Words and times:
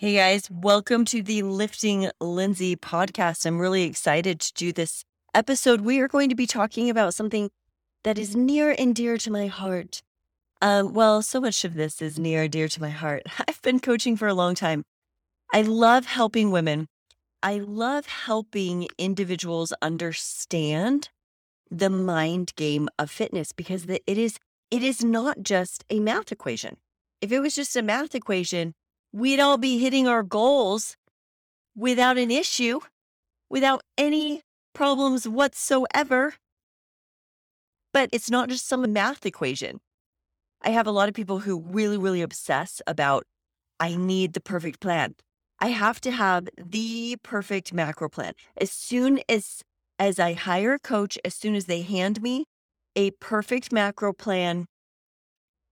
Hey 0.00 0.14
guys, 0.14 0.48
welcome 0.48 1.04
to 1.06 1.24
the 1.24 1.42
Lifting 1.42 2.08
Lindsay 2.20 2.76
podcast. 2.76 3.44
I'm 3.44 3.58
really 3.58 3.82
excited 3.82 4.38
to 4.38 4.54
do 4.54 4.72
this 4.72 5.02
episode. 5.34 5.80
We 5.80 5.98
are 5.98 6.06
going 6.06 6.28
to 6.28 6.36
be 6.36 6.46
talking 6.46 6.88
about 6.88 7.14
something 7.14 7.50
that 8.04 8.16
is 8.16 8.36
near 8.36 8.76
and 8.78 8.94
dear 8.94 9.18
to 9.18 9.28
my 9.32 9.48
heart. 9.48 10.00
Um, 10.62 10.94
well, 10.94 11.20
so 11.20 11.40
much 11.40 11.64
of 11.64 11.74
this 11.74 12.00
is 12.00 12.16
near 12.16 12.44
and 12.44 12.52
dear 12.52 12.68
to 12.68 12.80
my 12.80 12.90
heart. 12.90 13.24
I've 13.48 13.60
been 13.60 13.80
coaching 13.80 14.16
for 14.16 14.28
a 14.28 14.34
long 14.34 14.54
time. 14.54 14.84
I 15.52 15.62
love 15.62 16.06
helping 16.06 16.52
women. 16.52 16.86
I 17.42 17.58
love 17.58 18.06
helping 18.06 18.86
individuals 18.98 19.72
understand 19.82 21.08
the 21.72 21.90
mind 21.90 22.52
game 22.54 22.88
of 23.00 23.10
fitness 23.10 23.50
because 23.50 23.86
it 23.88 24.02
is 24.06 24.38
it 24.70 24.84
is 24.84 25.02
not 25.02 25.42
just 25.42 25.84
a 25.90 25.98
math 25.98 26.30
equation. 26.30 26.76
If 27.20 27.32
it 27.32 27.40
was 27.40 27.56
just 27.56 27.74
a 27.74 27.82
math 27.82 28.14
equation, 28.14 28.74
we'd 29.12 29.40
all 29.40 29.58
be 29.58 29.78
hitting 29.78 30.06
our 30.06 30.22
goals 30.22 30.96
without 31.76 32.18
an 32.18 32.30
issue, 32.30 32.80
without 33.48 33.82
any 33.96 34.42
problems 34.74 35.28
whatsoever. 35.28 36.34
But 37.92 38.10
it's 38.12 38.30
not 38.30 38.48
just 38.48 38.66
some 38.66 38.92
math 38.92 39.24
equation. 39.24 39.80
I 40.62 40.70
have 40.70 40.86
a 40.86 40.92
lot 40.92 41.08
of 41.08 41.14
people 41.14 41.40
who 41.40 41.60
really, 41.60 41.96
really 41.96 42.22
obsess 42.22 42.82
about, 42.86 43.24
I 43.80 43.94
need 43.96 44.32
the 44.32 44.40
perfect 44.40 44.80
plan. 44.80 45.14
I 45.60 45.68
have 45.68 46.00
to 46.02 46.10
have 46.10 46.48
the 46.56 47.16
perfect 47.22 47.72
macro 47.72 48.08
plan. 48.08 48.34
As 48.60 48.70
soon 48.70 49.20
as 49.28 49.62
as 49.98 50.20
I 50.20 50.34
hire 50.34 50.74
a 50.74 50.78
coach, 50.78 51.18
as 51.24 51.34
soon 51.34 51.56
as 51.56 51.64
they 51.64 51.82
hand 51.82 52.22
me 52.22 52.44
a 52.94 53.10
perfect 53.12 53.72
macro 53.72 54.12
plan, 54.12 54.66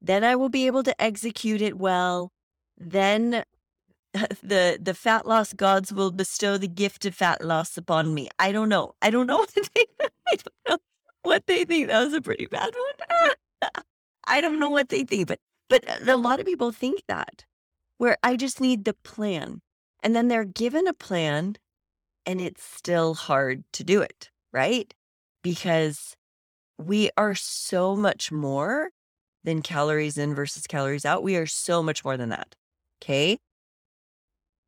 then 0.01 0.25
I 0.25 0.35
will 0.35 0.49
be 0.49 0.67
able 0.67 0.83
to 0.83 1.01
execute 1.01 1.63
it 1.63 1.79
well 1.79 2.31
then 2.79 3.45
the 4.43 4.79
the 4.81 4.95
fat 4.95 5.27
loss 5.27 5.53
gods 5.53 5.93
will 5.93 6.11
bestow 6.11 6.57
the 6.59 6.69
gift 6.69 7.05
of 7.05 7.15
fat 7.15 7.45
loss 7.45 7.77
upon 7.77 8.15
me. 8.15 8.29
I 8.39 8.53
don't 8.53 8.69
know. 8.69 8.95
I 9.03 9.11
don't 9.11 9.27
know 9.27 9.39
what 9.45 9.55
they 9.55 9.85
I 10.29 10.37
don't 10.37 10.55
know 10.69 10.79
what 11.23 11.47
they 11.47 11.65
think. 11.65 11.89
That 11.89 12.05
was 12.05 12.15
a 12.15 12.21
pretty 12.21 12.47
bad 12.47 12.75
one. 12.75 13.71
I 14.27 14.41
don't 14.41 14.59
know 14.59 14.71
what 14.71 14.89
they 14.89 15.05
think, 15.05 15.29
but 15.29 15.41
but 15.69 15.85
a 16.09 16.17
lot 16.17 16.41
of 16.41 16.47
people 16.47 16.73
think 16.73 17.03
that 17.09 17.45
where 17.99 18.17
I 18.23 18.37
just 18.37 18.61
need 18.61 18.85
the 18.85 18.95
plan. 18.95 19.61
And 20.03 20.15
then 20.15 20.29
they're 20.29 20.45
given 20.45 20.87
a 20.87 20.93
plan 20.93 21.57
and 22.25 22.41
it's 22.41 22.63
still 22.63 23.15
hard 23.15 23.65
to 23.73 23.85
do 23.85 24.03
it, 24.03 24.31
right? 24.53 24.93
Because 25.43 26.17
we 26.79 27.11
are 27.17 27.35
so 27.35 27.97
much 27.97 28.31
more 28.31 28.91
than 29.45 29.63
calories 29.63 30.19
in 30.19 30.35
versus 30.35 30.67
calories 30.67 31.05
out. 31.05 31.23
We 31.23 31.37
are 31.37 31.47
so 31.47 31.83
much 31.83 32.05
more 32.05 32.17
than 32.17 32.29
that. 32.31 32.55
Okay. 33.03 33.39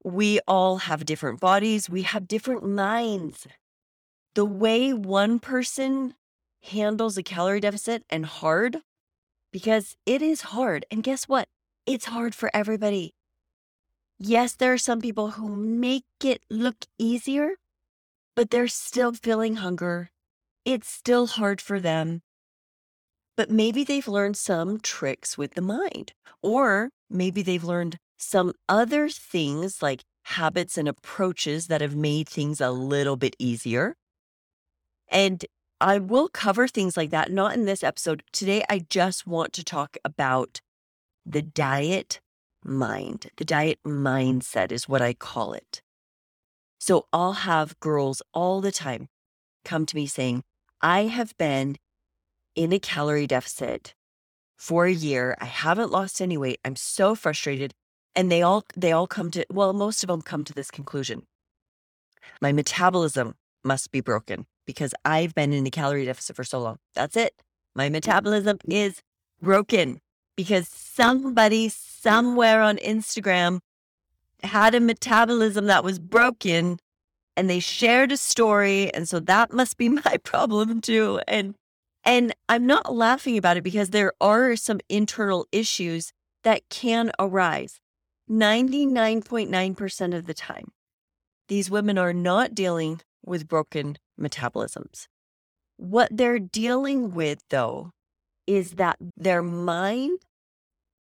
We 0.05 0.41
all 0.47 0.79
have 0.79 1.05
different 1.05 1.41
bodies, 1.41 1.91
we 1.91 2.03
have 2.03 2.29
different 2.29 2.65
minds. 2.65 3.47
The 4.35 4.45
way 4.45 4.93
one 4.93 5.39
person 5.39 6.15
handles 6.63 7.17
a 7.19 7.23
calorie 7.23 7.61
deficit 7.61 8.05
and 8.09 8.25
hard, 8.27 8.79
because 9.53 9.97
it 10.07 10.23
is 10.23 10.43
hard. 10.43 10.87
And 10.91 11.03
guess 11.03 11.25
what? 11.25 11.49
It's 11.87 12.07
hard 12.07 12.35
for 12.35 12.51
everybody. 12.55 13.15
Yes, 14.19 14.55
there 14.55 14.73
are 14.73 14.79
some 14.79 15.01
people 15.01 15.33
who 15.33 15.55
make 15.55 16.05
it 16.25 16.43
look 16.51 16.87
easier, 16.99 17.53
but 18.35 18.51
they're 18.51 18.69
still 18.69 19.13
feeling 19.13 19.57
hunger. 19.57 20.11
It's 20.65 20.89
still 20.89 21.27
hard 21.27 21.61
for 21.61 21.81
them. 21.81 22.23
But 23.37 23.51
maybe 23.51 23.85
they've 23.85 24.09
learned 24.09 24.37
some 24.37 24.81
tricks 24.81 25.39
with 25.39 25.55
the 25.55 25.63
mind, 25.63 26.13
or 26.43 26.91
maybe 27.09 27.43
they've 27.43 27.65
learned 27.65 27.99
some 28.19 28.53
other 28.69 29.09
things 29.09 29.83
like 29.83 30.05
habits 30.25 30.77
and 30.77 30.89
approaches 30.89 31.69
that 31.69 31.81
have 31.81 31.97
made 31.97 32.29
things 32.29 32.61
a 32.61 32.71
little 32.71 33.17
bit 33.17 33.35
easier. 33.39 33.97
And 35.09 35.45
I 35.81 35.99
will 35.99 36.29
cover 36.29 36.69
things 36.69 36.97
like 36.97 37.11
that, 37.11 37.31
not 37.31 37.55
in 37.55 37.65
this 37.65 37.83
episode. 37.83 38.23
Today, 38.33 38.65
I 38.69 38.81
just 38.81 39.27
want 39.27 39.53
to 39.55 39.65
talk 39.65 39.97
about 40.05 40.61
the 41.25 41.41
diet 41.41 42.21
mind. 42.65 43.31
The 43.37 43.45
diet 43.45 43.79
mindset 43.87 44.73
is 44.73 44.89
what 44.89 45.01
I 45.01 45.15
call 45.15 45.53
it. 45.53 45.81
So 46.79 47.07
I'll 47.13 47.33
have 47.33 47.79
girls 47.81 48.23
all 48.35 48.61
the 48.61 48.73
time 48.73 49.09
come 49.65 49.87
to 49.87 49.97
me 49.97 50.07
saying, 50.07 50.43
I 50.81 51.03
have 51.03 51.37
been 51.37 51.77
in 52.55 52.73
a 52.73 52.79
calorie 52.79 53.27
deficit 53.27 53.95
for 54.57 54.87
a 54.87 54.93
year. 54.93 55.37
I 55.41 55.45
haven't 55.45 55.91
lost 55.91 56.21
any 56.21 56.37
weight. 56.37 56.59
I'm 56.65 56.77
so 56.77 57.15
frustrated 57.15 57.75
and 58.19 58.33
they 58.33 58.43
all 58.43 58.65
they 58.77 58.91
all 58.91 59.07
come 59.07 59.31
to 59.31 59.47
well 59.49 59.73
most 59.73 60.03
of 60.03 60.09
them 60.09 60.21
come 60.21 60.43
to 60.43 60.53
this 60.53 60.73
conclusion. 60.73 61.23
My 62.43 62.51
metabolism 62.51 63.37
must 63.63 63.93
be 63.93 64.01
broken 64.01 64.47
because 64.67 64.93
i've 65.05 65.35
been 65.35 65.53
in 65.53 65.67
a 65.67 65.71
calorie 65.71 66.05
deficit 66.05 66.35
for 66.35 66.45
so 66.45 66.59
long. 66.59 66.79
That's 66.95 67.17
it. 67.17 67.33
My 67.77 67.89
metabolism 67.89 68.59
is 68.69 69.03
broken 69.41 70.01
because 70.37 70.67
somebody 70.69 71.69
somewhere 71.69 72.61
on 72.61 72.77
instagram 72.79 73.61
had 74.43 74.75
a 74.75 74.81
metabolism 74.81 75.67
that 75.67 75.85
was 75.85 76.01
broken 76.01 76.79
and 77.37 77.49
they 77.49 77.61
shared 77.61 78.11
a 78.11 78.17
story 78.17 78.93
and 78.95 79.09
so 79.09 79.21
that 79.21 79.53
must 79.53 79.77
be 79.77 79.89
my 80.05 80.17
problem 80.25 80.81
too 80.81 81.21
and 81.29 81.55
and 82.03 82.35
i'm 82.49 82.67
not 82.67 82.93
laughing 82.93 83.39
about 83.39 83.57
it 83.57 83.63
because 83.63 83.91
there 83.91 84.13
are 84.21 84.57
some 84.57 84.81
internal 84.89 85.47
issues 85.53 86.13
that 86.43 86.63
can 86.69 87.13
arise 87.21 87.81
99.9% 88.31 90.17
of 90.17 90.27
the 90.27 90.35
time, 90.35 90.73
these 91.49 91.71
women 91.71 91.97
are 91.99 92.13
not 92.13 92.55
dealing 92.55 93.01
with 93.25 93.49
broken 93.49 93.97
metabolisms. 94.21 95.07
What 95.77 96.09
they're 96.11 96.39
dealing 96.39 97.15
with, 97.15 97.41
though, 97.51 97.93
is 98.47 98.73
that 98.73 98.97
their 99.17 99.43
mind 99.43 100.21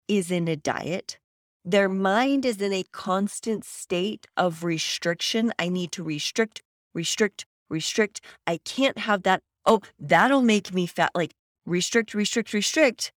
is 0.09 0.31
in 0.31 0.49
a 0.49 0.57
diet. 0.57 1.19
Their 1.65 1.89
mind 1.89 2.45
is 2.45 2.61
in 2.61 2.73
a 2.73 2.85
constant 2.93 3.65
state 3.65 4.27
of 4.37 4.63
restriction. 4.63 5.53
I 5.59 5.69
need 5.69 5.93
to 5.93 6.05
restrict, 6.05 6.63
restrict, 6.95 7.47
restrict. 7.69 8.21
I 8.47 8.59
can't 8.59 8.99
have 8.99 9.23
that. 9.25 9.43
Oh, 9.65 9.81
that'll 9.99 10.43
make 10.43 10.73
me 10.73 10.87
fat. 10.87 11.11
Like 11.15 11.35
restrict, 11.65 12.15
restrict, 12.15 12.53
restrict. 12.53 13.13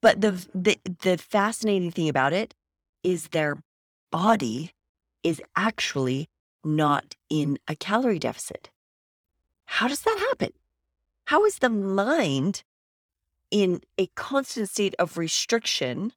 But 0.00 0.20
the, 0.20 0.46
the 0.54 0.78
the 1.02 1.16
fascinating 1.16 1.90
thing 1.90 2.08
about 2.08 2.32
it 2.32 2.54
is 3.04 3.28
their 3.28 3.58
body 4.10 4.72
is 5.22 5.40
actually 5.54 6.28
not 6.64 7.14
in 7.30 7.58
a 7.68 7.76
calorie 7.76 8.18
deficit. 8.18 8.70
How 9.66 9.88
does 9.88 10.00
that 10.00 10.18
happen? 10.30 10.52
How 11.26 11.44
is 11.44 11.58
the 11.58 11.70
mind 11.70 12.64
in 13.50 13.80
a 13.98 14.06
constant 14.14 14.68
state 14.68 14.94
of 14.98 15.16
restriction 15.16 16.12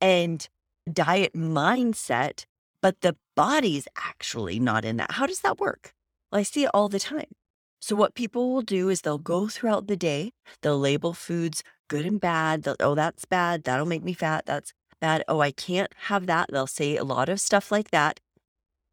and 0.00 0.48
diet 0.92 1.34
mindset, 1.34 2.46
but 2.80 3.00
the 3.00 3.16
body's 3.34 3.88
actually 3.96 4.58
not 4.58 4.84
in 4.84 4.96
that? 4.96 5.12
How 5.12 5.26
does 5.26 5.40
that 5.40 5.58
work? 5.58 5.94
Well, 6.30 6.40
I 6.40 6.42
see 6.42 6.64
it 6.64 6.70
all 6.74 6.88
the 6.88 6.98
time. 6.98 7.34
So, 7.80 7.94
what 7.94 8.14
people 8.14 8.52
will 8.52 8.62
do 8.62 8.88
is 8.88 9.02
they'll 9.02 9.18
go 9.18 9.48
throughout 9.48 9.86
the 9.86 9.96
day, 9.96 10.32
they'll 10.62 10.78
label 10.78 11.12
foods 11.12 11.62
good 11.88 12.04
and 12.06 12.20
bad. 12.20 12.62
They'll, 12.62 12.76
oh, 12.80 12.94
that's 12.94 13.24
bad. 13.24 13.64
That'll 13.64 13.86
make 13.86 14.02
me 14.02 14.12
fat. 14.12 14.46
That's 14.46 14.72
bad. 15.00 15.24
Oh, 15.28 15.40
I 15.40 15.50
can't 15.50 15.92
have 16.04 16.26
that. 16.26 16.48
They'll 16.50 16.66
say 16.66 16.96
a 16.96 17.04
lot 17.04 17.28
of 17.28 17.40
stuff 17.40 17.70
like 17.70 17.90
that. 17.90 18.20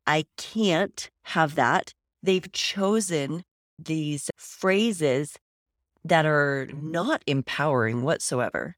I 0.06 0.26
can't 0.38 1.10
have 1.26 1.56
that. 1.56 1.94
They've 2.22 2.52
chosen 2.52 3.44
these 3.80 4.30
phrases 4.38 5.38
that 6.04 6.26
are 6.26 6.68
not 6.74 7.24
empowering 7.28 8.04
whatsoever. 8.04 8.76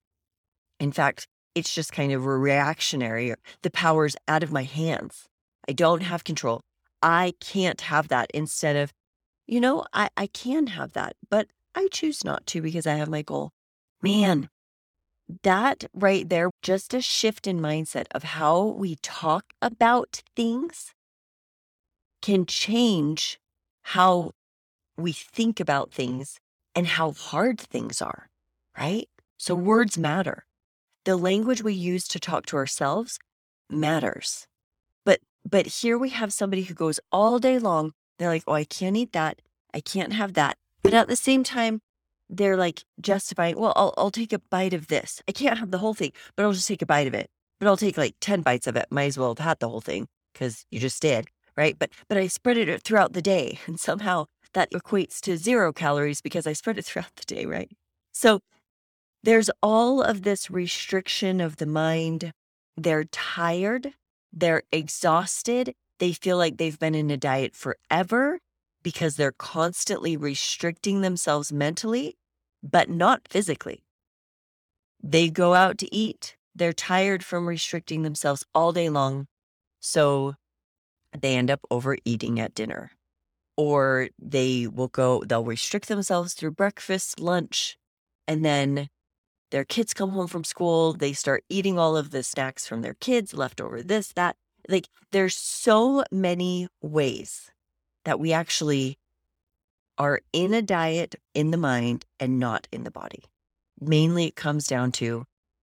In 0.79 0.91
fact, 0.91 1.27
it's 1.55 1.73
just 1.73 1.91
kind 1.91 2.11
of 2.11 2.25
reactionary. 2.25 3.33
The 3.63 3.71
power's 3.71 4.15
out 4.27 4.43
of 4.43 4.51
my 4.51 4.63
hands. 4.63 5.25
I 5.67 5.71
don't 5.71 6.03
have 6.03 6.23
control. 6.23 6.61
I 7.01 7.33
can't 7.39 7.81
have 7.81 8.09
that 8.09 8.29
instead 8.33 8.75
of, 8.75 8.91
you 9.47 9.59
know, 9.59 9.85
I, 9.93 10.09
I 10.17 10.28
can 10.28 10.67
have 10.67 10.93
that, 10.93 11.16
but 11.29 11.47
I 11.73 11.87
choose 11.91 12.23
not 12.23 12.45
to 12.47 12.61
because 12.61 12.87
I 12.87 12.95
have 12.95 13.09
my 13.09 13.21
goal. 13.21 13.51
Man, 14.01 14.49
that 15.43 15.85
right 15.93 16.27
there, 16.27 16.51
just 16.61 16.93
a 16.93 17.01
shift 17.01 17.47
in 17.47 17.59
mindset 17.59 18.05
of 18.11 18.23
how 18.23 18.63
we 18.63 18.95
talk 19.01 19.45
about 19.61 20.22
things 20.35 20.93
can 22.22 22.45
change 22.45 23.39
how 23.83 24.31
we 24.97 25.11
think 25.11 25.59
about 25.59 25.91
things 25.91 26.39
and 26.73 26.87
how 26.87 27.11
hard 27.11 27.59
things 27.59 28.01
are, 28.01 28.29
right? 28.77 29.07
So 29.37 29.55
mm-hmm. 29.55 29.66
words 29.66 29.97
matter. 29.97 30.45
The 31.05 31.17
language 31.17 31.63
we 31.63 31.73
use 31.73 32.07
to 32.09 32.19
talk 32.19 32.45
to 32.47 32.57
ourselves 32.57 33.19
matters. 33.69 34.47
But 35.05 35.19
but 35.47 35.67
here 35.67 35.97
we 35.97 36.09
have 36.09 36.33
somebody 36.33 36.63
who 36.63 36.73
goes 36.73 36.99
all 37.11 37.37
day 37.37 37.59
long, 37.59 37.93
they're 38.17 38.29
like, 38.29 38.43
"Oh, 38.47 38.53
I 38.53 38.63
can't 38.63 38.97
eat 38.97 39.13
that. 39.13 39.39
I 39.73 39.81
can't 39.81 40.13
have 40.13 40.33
that." 40.33 40.57
But 40.81 40.93
at 40.93 41.07
the 41.07 41.16
same 41.16 41.43
time, 41.43 41.81
they're 42.29 42.57
like 42.57 42.83
justifying, 43.01 43.57
well, 43.57 43.73
I'll, 43.75 43.93
I'll 43.97 44.11
take 44.11 44.33
a 44.33 44.39
bite 44.39 44.73
of 44.73 44.87
this. 44.87 45.22
I 45.27 45.31
can't 45.31 45.59
have 45.59 45.72
the 45.72 45.77
whole 45.77 45.93
thing, 45.93 46.11
but 46.35 46.43
I'll 46.43 46.53
just 46.53 46.67
take 46.67 46.81
a 46.81 46.85
bite 46.85 47.07
of 47.07 47.13
it. 47.13 47.29
but 47.59 47.67
I'll 47.67 47.77
take 47.77 47.97
like 47.97 48.16
10 48.22 48.41
bites 48.41 48.67
of 48.67 48.75
it. 48.75 48.87
Might 48.89 49.05
as 49.05 49.17
well 49.17 49.29
have 49.29 49.39
had 49.45 49.59
the 49.59 49.69
whole 49.69 49.81
thing 49.81 50.07
because 50.33 50.66
you 50.72 50.79
just 50.79 51.01
did, 51.01 51.27
right? 51.55 51.77
But 51.77 51.91
but 52.07 52.17
I 52.17 52.27
spread 52.27 52.57
it 52.57 52.81
throughout 52.83 53.13
the 53.13 53.22
day. 53.22 53.59
And 53.67 53.79
somehow 53.79 54.25
that 54.53 54.72
equates 54.72 55.19
to 55.22 55.37
zero 55.37 55.73
calories 55.73 56.22
because 56.22 56.47
I 56.47 56.53
spread 56.53 56.77
it 56.77 56.85
throughout 56.85 57.16
the 57.16 57.25
day, 57.25 57.45
right? 57.45 57.69
So 58.11 58.39
there's 59.23 59.49
all 59.61 60.01
of 60.01 60.23
this 60.23 60.49
restriction 60.49 61.41
of 61.41 61.57
the 61.57 61.66
mind. 61.66 62.31
They're 62.78 63.05
tired, 63.05 63.93
they're 64.33 64.63
exhausted, 64.71 65.73
they 65.99 66.13
feel 66.13 66.37
like 66.37 66.57
they've 66.57 66.78
been 66.78 66.95
in 66.95 67.09
a 67.09 67.17
diet 67.17 67.55
forever 67.55 68.39
because 68.85 69.16
they're 69.16 69.32
constantly 69.32 70.16
restricting 70.16 71.02
themselves 71.02 71.52
mentally, 71.52 72.16
but 72.61 72.87
not 72.87 73.28
physically. 73.28 73.84
They 75.02 75.28
go 75.28 75.55
out 75.55 75.79
to 75.79 75.93
eat, 75.93 76.37
they're 76.53 76.72
tired 76.72 77.26
from 77.26 77.47
restricting 77.47 78.03
themselves 78.03 78.46
all 78.53 78.72
day 78.72 78.90
long. 78.90 79.26
So 79.79 80.35
they 81.20 81.35
end 81.35 81.49
up 81.49 81.61
overeating 81.72 82.40
at 82.40 82.53
dinner. 82.53 82.91
Or 83.58 84.09
they 84.22 84.67
will 84.67 84.90
go, 84.90 85.23
they'll 85.26 85.43
restrict 85.43 85.88
themselves 85.88 86.35
through 86.35 86.52
breakfast, 86.52 87.20
lunch, 87.20 87.79
and 88.28 88.46
then 88.46 88.90
their 89.49 89.66
kids 89.66 89.96
come 89.96 90.11
home 90.11 90.28
from 90.28 90.43
school. 90.43 90.93
They 90.93 91.14
start 91.14 91.43
eating 91.49 91.79
all 91.79 91.97
of 91.97 92.11
the 92.11 92.22
snacks 92.22 92.67
from 92.67 92.84
their 92.84 92.93
kids, 92.93 93.34
leftover 93.34 93.81
this, 93.81 94.14
that. 94.14 94.35
Like 94.70 94.90
there's 95.11 95.35
so 95.35 96.03
many 96.11 96.67
ways 96.84 97.49
that 98.05 98.19
we 98.19 98.31
actually 98.31 98.97
are 99.97 100.22
in 100.34 100.53
a 100.53 100.61
diet 100.61 101.16
in 101.34 101.52
the 101.52 101.57
mind 101.57 102.05
and 102.19 102.40
not 102.40 102.67
in 102.72 102.84
the 102.84 102.91
body. 102.91 103.23
Mainly 103.79 104.28
it 104.28 104.35
comes 104.35 104.67
down 104.67 104.91
to 104.93 105.25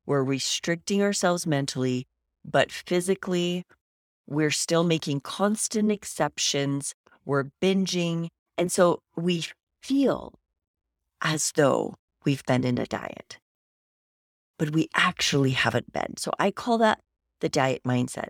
we're 0.05 0.25
restricting 0.25 1.03
ourselves 1.03 1.47
mentally, 1.47 2.07
but 2.45 2.73
physically, 2.73 3.65
we're 4.27 4.51
still 4.51 4.85
making 4.85 5.21
constant 5.21 5.93
exceptions. 5.93 6.95
We're 7.25 7.51
binging. 7.61 8.29
And 8.59 8.73
so 8.73 9.01
we 9.17 9.47
feel 9.81 10.35
as 11.21 11.53
though 11.53 11.95
we've 12.25 12.45
been 12.45 12.65
in 12.65 12.79
a 12.79 12.87
diet, 12.87 13.39
but 14.59 14.71
we 14.71 14.89
actually 14.95 15.51
haven't 15.51 15.93
been. 15.93 16.17
So 16.17 16.33
I 16.39 16.51
call 16.51 16.79
that 16.79 17.01
the 17.41 17.49
diet 17.49 17.83
mindset. 17.85 18.29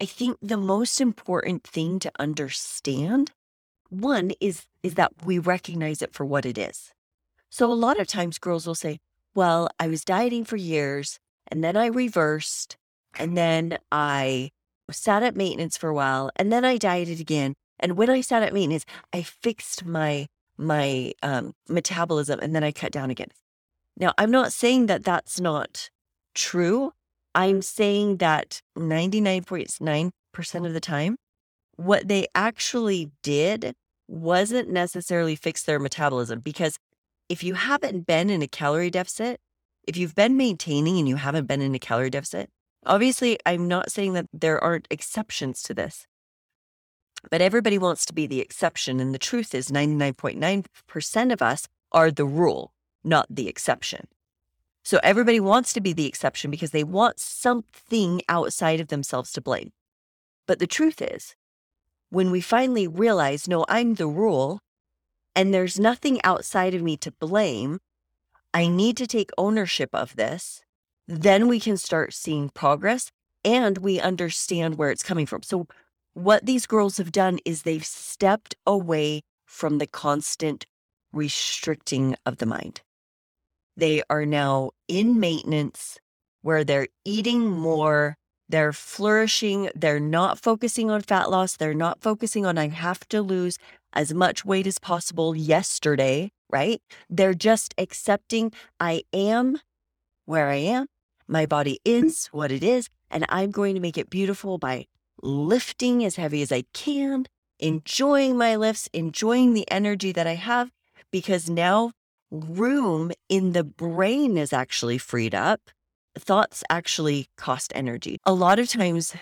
I 0.00 0.06
think 0.06 0.36
the 0.42 0.56
most 0.56 1.00
important 1.00 1.64
thing 1.64 1.98
to 2.00 2.12
understand 2.18 3.30
one 4.00 4.32
is 4.40 4.66
is 4.82 4.94
that 4.94 5.12
we 5.24 5.38
recognize 5.38 6.02
it 6.02 6.12
for 6.12 6.24
what 6.24 6.44
it 6.44 6.58
is. 6.58 6.92
So 7.50 7.70
a 7.70 7.74
lot 7.74 8.00
of 8.00 8.06
times 8.06 8.38
girls 8.38 8.66
will 8.66 8.74
say, 8.74 8.98
"Well, 9.34 9.68
I 9.78 9.88
was 9.88 10.04
dieting 10.04 10.44
for 10.44 10.56
years 10.56 11.18
and 11.48 11.62
then 11.62 11.76
I 11.76 11.86
reversed 11.86 12.76
and 13.18 13.36
then 13.36 13.78
I 13.92 14.50
sat 14.90 15.22
at 15.22 15.36
maintenance 15.36 15.76
for 15.76 15.88
a 15.88 15.94
while 15.94 16.30
and 16.36 16.52
then 16.52 16.64
I 16.64 16.76
dieted 16.76 17.20
again. 17.20 17.54
And 17.78 17.96
when 17.96 18.10
I 18.10 18.20
sat 18.20 18.42
at 18.42 18.52
maintenance, 18.52 18.84
I 19.12 19.22
fixed 19.22 19.84
my 19.84 20.26
my 20.56 21.12
um, 21.22 21.52
metabolism 21.68 22.38
and 22.40 22.54
then 22.54 22.62
I 22.62 22.70
cut 22.70 22.92
down 22.92 23.10
again. 23.10 23.30
Now, 23.96 24.12
I'm 24.18 24.30
not 24.30 24.52
saying 24.52 24.86
that 24.86 25.04
that's 25.04 25.40
not 25.40 25.90
true. 26.34 26.92
I'm 27.34 27.60
saying 27.60 28.18
that 28.18 28.60
99.9% 28.78 30.66
of 30.66 30.72
the 30.72 30.80
time, 30.80 31.16
what 31.76 32.06
they 32.06 32.28
actually 32.36 33.10
did 33.22 33.74
wasn't 34.08 34.68
necessarily 34.68 35.36
fix 35.36 35.62
their 35.62 35.78
metabolism 35.78 36.40
because 36.40 36.78
if 37.28 37.42
you 37.42 37.54
haven't 37.54 38.06
been 38.06 38.30
in 38.30 38.42
a 38.42 38.48
calorie 38.48 38.90
deficit, 38.90 39.40
if 39.86 39.96
you've 39.96 40.14
been 40.14 40.36
maintaining 40.36 40.98
and 40.98 41.08
you 41.08 41.16
haven't 41.16 41.46
been 41.46 41.60
in 41.60 41.74
a 41.74 41.78
calorie 41.78 42.10
deficit, 42.10 42.50
obviously, 42.86 43.38
I'm 43.46 43.68
not 43.68 43.90
saying 43.90 44.12
that 44.14 44.26
there 44.32 44.62
aren't 44.62 44.88
exceptions 44.90 45.62
to 45.64 45.74
this, 45.74 46.06
but 47.30 47.40
everybody 47.40 47.78
wants 47.78 48.04
to 48.06 48.12
be 48.12 48.26
the 48.26 48.40
exception. 48.40 49.00
And 49.00 49.14
the 49.14 49.18
truth 49.18 49.54
is, 49.54 49.68
99.9% 49.68 51.32
of 51.32 51.42
us 51.42 51.66
are 51.92 52.10
the 52.10 52.26
rule, 52.26 52.72
not 53.02 53.26
the 53.30 53.48
exception. 53.48 54.06
So 54.84 55.00
everybody 55.02 55.40
wants 55.40 55.72
to 55.72 55.80
be 55.80 55.94
the 55.94 56.06
exception 56.06 56.50
because 56.50 56.72
they 56.72 56.84
want 56.84 57.18
something 57.18 58.20
outside 58.28 58.80
of 58.80 58.88
themselves 58.88 59.32
to 59.32 59.40
blame. 59.40 59.72
But 60.46 60.58
the 60.58 60.66
truth 60.66 61.00
is, 61.00 61.34
when 62.14 62.30
we 62.30 62.40
finally 62.40 62.86
realize, 62.86 63.48
no, 63.48 63.66
I'm 63.68 63.94
the 63.94 64.06
rule 64.06 64.60
and 65.34 65.52
there's 65.52 65.80
nothing 65.80 66.20
outside 66.22 66.72
of 66.72 66.82
me 66.82 66.96
to 66.98 67.10
blame, 67.10 67.80
I 68.54 68.68
need 68.68 68.96
to 68.98 69.06
take 69.06 69.30
ownership 69.36 69.90
of 69.92 70.14
this, 70.14 70.62
then 71.08 71.48
we 71.48 71.58
can 71.58 71.76
start 71.76 72.14
seeing 72.14 72.50
progress 72.50 73.10
and 73.44 73.78
we 73.78 73.98
understand 73.98 74.78
where 74.78 74.92
it's 74.92 75.02
coming 75.02 75.26
from. 75.26 75.42
So, 75.42 75.66
what 76.14 76.46
these 76.46 76.66
girls 76.66 76.98
have 76.98 77.10
done 77.10 77.40
is 77.44 77.62
they've 77.62 77.84
stepped 77.84 78.54
away 78.64 79.22
from 79.44 79.78
the 79.78 79.86
constant 79.88 80.66
restricting 81.12 82.14
of 82.24 82.36
the 82.36 82.46
mind. 82.46 82.82
They 83.76 84.04
are 84.08 84.24
now 84.24 84.70
in 84.86 85.18
maintenance 85.18 85.98
where 86.42 86.62
they're 86.62 86.86
eating 87.04 87.50
more, 87.50 88.16
they're 88.48 88.72
flourishing, 88.72 89.70
they're 89.74 90.00
not 90.00 90.38
focusing 90.38 90.90
on 90.90 91.00
fat 91.00 91.30
loss, 91.30 91.56
they're 91.56 91.74
not 91.74 92.02
focusing 92.02 92.44
on 92.44 92.58
I 92.58 92.68
have 92.68 93.08
to 93.08 93.22
lose 93.22 93.58
as 93.92 94.12
much 94.12 94.44
weight 94.44 94.66
as 94.66 94.78
possible 94.78 95.34
yesterday, 95.34 96.30
right? 96.50 96.82
They're 97.08 97.34
just 97.34 97.74
accepting 97.78 98.52
I 98.78 99.02
am 99.12 99.58
where 100.26 100.48
I 100.48 100.56
am. 100.56 100.86
My 101.26 101.46
body 101.46 101.80
is 101.84 102.26
what 102.26 102.52
it 102.52 102.62
is, 102.62 102.88
and 103.10 103.24
I'm 103.28 103.50
going 103.50 103.74
to 103.74 103.80
make 103.80 103.96
it 103.96 104.10
beautiful 104.10 104.58
by 104.58 104.86
lifting 105.22 106.04
as 106.04 106.16
heavy 106.16 106.42
as 106.42 106.52
I 106.52 106.64
can, 106.74 107.26
enjoying 107.58 108.36
my 108.36 108.56
lifts, 108.56 108.88
enjoying 108.92 109.54
the 109.54 109.70
energy 109.70 110.12
that 110.12 110.26
I 110.26 110.34
have, 110.34 110.70
because 111.10 111.48
now 111.48 111.92
room 112.30 113.12
in 113.28 113.52
the 113.52 113.64
brain 113.64 114.36
is 114.36 114.52
actually 114.52 114.98
freed 114.98 115.34
up. 115.34 115.70
Thoughts 116.16 116.62
actually 116.70 117.26
cost 117.36 117.72
energy. 117.74 118.18
A 118.24 118.32
lot 118.32 118.58
of 118.58 118.68
times, 118.68 119.14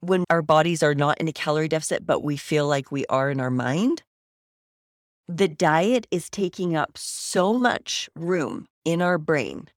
when 0.00 0.24
our 0.30 0.42
bodies 0.42 0.82
are 0.82 0.94
not 0.94 1.20
in 1.20 1.28
a 1.28 1.32
calorie 1.32 1.68
deficit, 1.68 2.06
but 2.06 2.22
we 2.22 2.36
feel 2.36 2.66
like 2.66 2.90
we 2.90 3.04
are 3.06 3.30
in 3.30 3.40
our 3.40 3.50
mind, 3.50 4.02
the 5.28 5.48
diet 5.48 6.06
is 6.10 6.30
taking 6.30 6.74
up 6.74 6.96
so 6.96 7.52
much 7.52 8.08
room 8.16 8.66
in 8.84 9.02
our 9.02 9.18
brain 9.18 9.68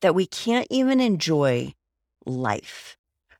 that 0.00 0.14
we 0.14 0.26
can't 0.26 0.66
even 0.70 1.00
enjoy 1.00 1.74
life. 2.24 2.96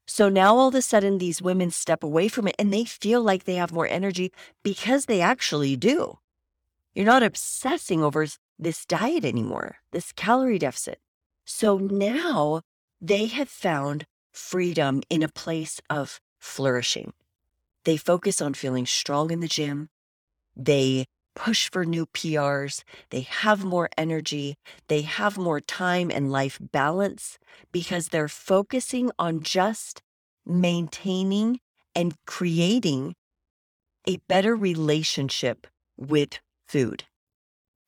So 0.07 0.29
now 0.29 0.57
all 0.57 0.69
of 0.69 0.75
a 0.75 0.83
sudden, 0.83 1.19
these 1.19 1.41
women 1.41 1.71
step 1.71 2.03
away 2.03 2.29
from 2.29 2.49
it 2.49 2.57
and 2.59 2.73
they 2.73 2.85
feel 2.85 3.23
like 3.23 3.45
they 3.45 3.55
have 3.55 3.73
more 3.73 3.89
energy 3.89 4.33
because 4.63 5.07
they 5.07 5.21
actually 5.21 5.77
do. 5.77 6.19
You're 6.95 7.07
not 7.07 7.23
obsessing 7.23 8.03
over 8.03 8.27
this 8.59 8.85
diet 8.85 9.25
anymore, 9.25 9.77
this 9.93 10.13
calorie 10.13 10.59
deficit. 10.59 10.99
So 11.45 11.79
now 11.79 12.63
they 13.01 13.27
have 13.27 13.49
found 13.49 14.07
freedom 14.33 15.03
in 15.11 15.23
a 15.23 15.29
place 15.29 15.81
of 15.89 16.21
flourishing. 16.41 17.13
They 17.85 17.97
focus 17.97 18.41
on 18.41 18.55
feeling 18.55 18.87
strong 18.87 19.31
in 19.31 19.41
the 19.41 19.49
gym. 19.49 19.89
They 20.57 21.07
push 21.35 21.71
for 21.71 21.85
new 21.85 22.07
PRs. 22.07 22.83
They 23.11 23.23
have 23.23 23.65
more 23.65 23.89
energy. 23.99 24.57
They 24.89 25.03
have 25.03 25.37
more 25.37 25.61
time 25.61 26.11
and 26.11 26.31
life 26.33 26.59
balance 26.61 27.39
because 27.73 28.09
they're 28.09 28.29
focusing 28.29 29.11
on 29.19 29.43
just 29.43 30.03
maintaining 30.47 31.61
and 31.95 32.15
creating 32.27 33.15
a 34.07 34.19
better 34.29 34.55
relationship 34.55 35.67
with 35.97 36.39
food. 36.67 37.05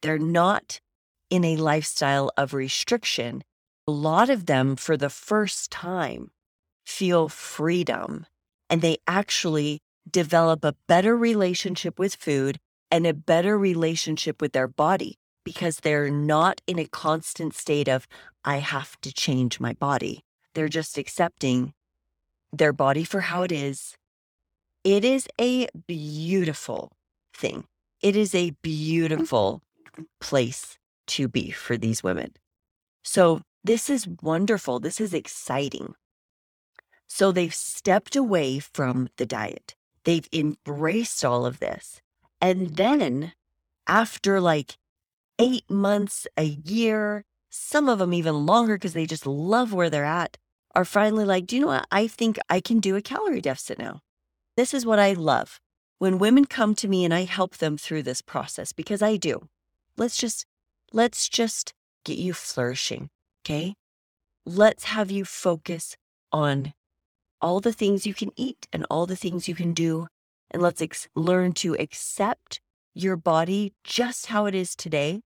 They're 0.03 0.19
not 0.19 0.81
in 1.30 1.45
a 1.45 1.56
lifestyle 1.56 2.30
of 2.37 2.54
restriction. 2.54 3.42
A 3.88 3.92
lot 3.92 4.30
of 4.30 4.47
them, 4.47 4.76
for 4.76 4.97
the 4.97 5.11
first 5.11 5.71
time, 5.71 6.30
feel 6.85 7.28
freedom 7.28 8.26
and 8.71 8.83
they 8.83 8.99
actually 9.06 9.80
develop 10.11 10.64
a 10.64 10.76
better 10.87 11.16
relationship 11.16 11.99
with 11.99 12.14
food 12.14 12.59
and 12.90 13.06
a 13.06 13.14
better 13.14 13.59
relationship 13.59 14.40
with 14.40 14.52
their 14.52 14.68
body 14.68 15.18
because 15.45 15.78
they're 15.78 16.11
not 16.11 16.61
in 16.66 16.78
a 16.78 16.87
constant 16.87 17.54
state 17.54 17.88
of, 17.88 18.06
I 18.45 18.56
have 18.59 19.00
to 19.02 19.12
change 19.12 19.61
my 19.61 19.73
body. 19.73 20.25
They're 20.54 20.68
just 20.68 20.99
accepting 20.99 21.75
their 22.52 22.73
body 22.73 23.04
for 23.04 23.21
how 23.21 23.42
it 23.42 23.52
is. 23.52 23.97
It 24.83 25.04
is 25.04 25.28
a 25.40 25.66
beautiful 25.87 26.92
thing. 27.35 27.64
It 28.00 28.16
is 28.16 28.35
a 28.35 28.50
beautiful 28.62 29.62
place 30.21 30.78
to 31.09 31.29
be 31.29 31.51
for 31.51 31.77
these 31.77 32.03
women. 32.03 32.33
So, 33.03 33.43
this 33.65 33.91
is 33.91 34.07
wonderful. 34.23 34.79
This 34.81 35.01
is 35.01 35.13
exciting. 35.13 35.95
So, 37.07 37.33
they've 37.33 37.55
stepped 37.55 38.17
away 38.17 38.59
from 38.59 39.09
the 39.17 39.27
diet, 39.27 39.75
they've 40.05 40.29
embraced 40.33 41.25
all 41.25 41.47
of 41.47 41.59
this. 41.59 42.01
And 42.41 42.77
then, 42.77 43.33
after 43.87 44.41
like 44.41 44.77
eight 45.39 45.69
months, 45.71 46.27
a 46.37 46.45
year, 46.45 47.25
some 47.51 47.89
of 47.89 47.99
them 47.99 48.13
even 48.13 48.47
longer 48.47 48.77
because 48.77 48.93
they 48.93 49.07
just 49.07 49.27
love 49.27 49.73
where 49.73 49.91
they're 49.91 50.05
at, 50.05 50.37
are 50.75 50.85
finally 50.85 51.25
like, 51.25 51.47
do 51.47 51.57
you 51.57 51.63
know 51.63 51.69
what? 51.69 51.87
I 51.91 52.07
think 52.07 52.39
I 52.51 52.61
can 52.61 52.81
do 52.81 52.97
a 52.97 53.03
calorie 53.03 53.41
deficit 53.41 53.79
now. 53.79 54.01
This 54.57 54.75
is 54.75 54.85
what 54.85 54.99
I 54.99 55.13
love. 55.15 55.59
When 55.99 56.19
women 56.19 56.45
come 56.45 56.75
to 56.77 56.89
me 56.89 57.05
and 57.05 57.15
I 57.15 57.25
help 57.25 57.57
them 57.57 57.79
through 57.79 58.03
this 58.03 58.21
process, 58.21 58.73
because 58.73 59.01
I 59.01 59.17
do, 59.17 59.49
let's 59.97 60.17
just, 60.19 60.45
let's 60.97 61.29
just 61.29 61.75
get 62.07 62.17
you 62.17 62.33
flourishing. 62.33 63.11
Okay. 63.45 63.75
Let's 64.47 64.85
have 64.85 65.11
you 65.11 65.26
focus 65.26 65.95
on 66.33 66.73
all 67.43 67.61
the 67.61 67.73
things 67.73 68.07
you 68.07 68.15
can 68.15 68.31
eat 68.35 68.67
and 68.73 68.87
all 68.91 69.05
the 69.05 69.15
things 69.15 69.47
you 69.47 69.55
can 69.55 69.75
do. 69.75 70.07
And 70.50 70.62
let's 70.62 70.81
ex- 70.81 71.09
learn 71.15 71.53
to 71.65 71.75
accept 71.75 72.61
your 72.95 73.17
body 73.17 73.75
just 73.85 74.26
how 74.26 74.47
it 74.47 74.55
is 74.55 74.75
today, 74.75 75.21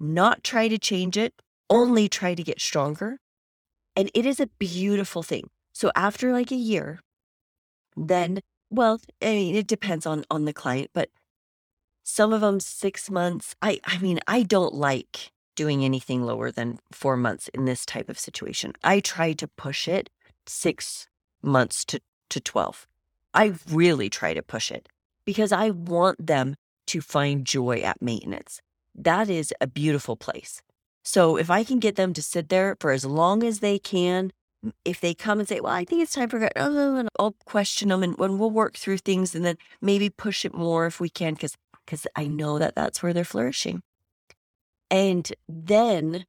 not 0.00 0.42
try 0.42 0.66
to 0.66 0.78
change 0.78 1.16
it, 1.16 1.34
only 1.70 2.08
try 2.08 2.34
to 2.34 2.42
get 2.42 2.60
stronger. 2.60 3.18
And 3.94 4.10
it 4.12 4.26
is 4.26 4.40
a 4.40 4.50
beautiful 4.58 5.22
thing. 5.22 5.50
So 5.72 5.92
after 5.94 6.32
like 6.32 6.50
a 6.50 6.56
year, 6.56 6.98
then, 7.96 8.40
well, 8.70 9.00
I 9.22 9.26
mean, 9.26 9.54
it 9.54 9.68
depends 9.68 10.04
on 10.04 10.24
on 10.30 10.46
the 10.46 10.52
client, 10.52 10.90
but 10.92 11.10
some 12.08 12.32
of 12.32 12.40
them 12.40 12.60
six 12.60 13.10
months. 13.10 13.56
I 13.60 13.80
I 13.84 13.98
mean, 13.98 14.20
I 14.28 14.44
don't 14.44 14.74
like 14.74 15.32
doing 15.56 15.84
anything 15.84 16.22
lower 16.22 16.52
than 16.52 16.78
four 16.92 17.16
months 17.16 17.48
in 17.48 17.64
this 17.64 17.84
type 17.84 18.08
of 18.08 18.18
situation. 18.18 18.72
I 18.84 19.00
try 19.00 19.32
to 19.32 19.48
push 19.48 19.88
it 19.88 20.08
six 20.46 21.08
months 21.42 21.84
to, 21.86 22.00
to 22.28 22.40
12. 22.40 22.86
I 23.34 23.54
really 23.68 24.08
try 24.08 24.34
to 24.34 24.42
push 24.42 24.70
it 24.70 24.88
because 25.24 25.50
I 25.50 25.70
want 25.70 26.24
them 26.24 26.54
to 26.88 27.00
find 27.00 27.44
joy 27.44 27.80
at 27.80 28.00
maintenance. 28.00 28.60
That 28.94 29.28
is 29.28 29.52
a 29.60 29.66
beautiful 29.66 30.14
place. 30.14 30.62
So 31.02 31.36
if 31.36 31.50
I 31.50 31.64
can 31.64 31.80
get 31.80 31.96
them 31.96 32.12
to 32.12 32.22
sit 32.22 32.48
there 32.50 32.76
for 32.78 32.92
as 32.92 33.04
long 33.04 33.42
as 33.42 33.58
they 33.58 33.78
can, 33.78 34.30
if 34.84 35.00
they 35.00 35.14
come 35.14 35.38
and 35.38 35.48
say, 35.48 35.60
"Well, 35.60 35.72
I 35.72 35.84
think 35.84 36.02
it's 36.02 36.14
time 36.14 36.28
for," 36.28 36.50
oh, 36.56 36.96
and 36.96 37.08
I'll 37.18 37.36
question 37.44 37.88
them, 37.90 38.02
and, 38.02 38.18
and 38.18 38.38
we'll 38.38 38.50
work 38.50 38.76
through 38.76 38.98
things, 38.98 39.34
and 39.34 39.44
then 39.44 39.56
maybe 39.80 40.10
push 40.10 40.44
it 40.44 40.54
more 40.54 40.86
if 40.86 40.98
we 40.98 41.08
can, 41.08 41.34
because 41.34 41.56
because 41.86 42.06
I 42.14 42.26
know 42.26 42.58
that 42.58 42.74
that's 42.74 43.02
where 43.02 43.12
they're 43.14 43.24
flourishing. 43.24 43.82
And 44.90 45.30
then 45.48 46.26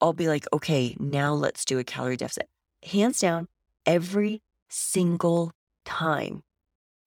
I'll 0.00 0.12
be 0.12 0.28
like, 0.28 0.46
"Okay, 0.52 0.96
now 1.00 1.32
let's 1.32 1.64
do 1.64 1.78
a 1.78 1.84
calorie 1.84 2.16
deficit." 2.16 2.48
Hands 2.82 3.18
down, 3.18 3.48
every 3.86 4.42
single 4.68 5.52
time 5.84 6.42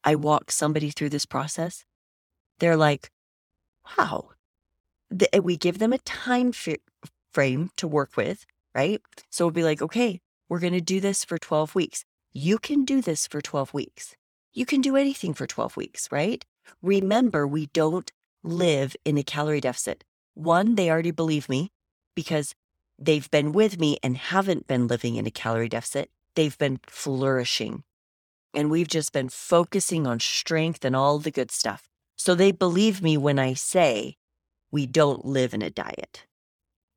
I 0.04 0.16
walk 0.16 0.52
somebody 0.52 0.90
through 0.90 1.10
this 1.10 1.26
process, 1.26 1.86
they're 2.60 2.78
like, 2.78 3.12
wow. 3.98 4.30
The, 5.10 5.28
we 5.42 5.58
give 5.58 5.80
them 5.80 5.94
a 5.94 5.98
time 6.00 6.50
f- 6.50 6.78
frame 7.34 7.72
to 7.78 7.88
work 7.88 8.16
with, 8.16 8.46
right? 8.76 9.02
So 9.30 9.46
we'll 9.46 9.52
be 9.52 9.64
like, 9.64 9.82
okay, 9.82 10.22
we're 10.48 10.60
going 10.60 10.74
to 10.74 10.82
do 10.82 11.00
this 11.00 11.26
for 11.26 11.38
12 11.38 11.76
weeks. 11.76 12.06
You 12.32 12.60
can 12.60 12.86
do 12.86 13.02
this 13.02 13.28
for 13.28 13.42
12 13.42 13.74
weeks. 13.74 14.16
You 14.54 14.66
can 14.66 14.82
do 14.82 14.96
anything 14.96 15.34
for 15.34 15.48
12 15.48 15.78
weeks, 15.78 16.12
right? 16.12 16.44
Remember, 16.82 17.48
we 17.48 17.68
don't 17.68 18.12
mm. 18.46 18.58
live 18.58 18.96
in 19.06 19.18
a 19.18 19.24
calorie 19.24 19.62
deficit. 19.62 20.04
One, 20.34 20.76
they 20.76 20.90
already 20.90 21.12
believe 21.12 21.50
me 21.50 21.72
because 22.16 22.56
they've 22.98 23.30
been 23.30 23.52
with 23.52 23.80
me 23.80 23.98
and 24.04 24.18
haven't 24.18 24.68
been 24.68 24.88
living 24.88 25.16
in 25.16 25.26
a 25.26 25.32
calorie 25.32 25.70
deficit 25.70 26.10
they've 26.36 26.58
been 26.58 26.80
flourishing. 26.88 27.84
And 28.54 28.72
we've 28.72 28.88
just 28.88 29.12
been 29.12 29.28
focusing 29.28 30.08
on 30.08 30.22
strength 30.22 30.86
and 30.86 30.96
all 30.96 31.20
the 31.20 31.32
good 31.32 31.52
stuff. 31.52 31.90
So 32.16 32.34
they 32.34 32.52
believe 32.52 33.02
me 33.02 33.18
when 33.18 33.38
I 33.38 33.54
say 33.54 34.16
we 34.72 34.86
don't 34.86 35.26
live 35.26 35.54
in 35.54 35.62
a 35.62 35.70
diet. 35.70 36.26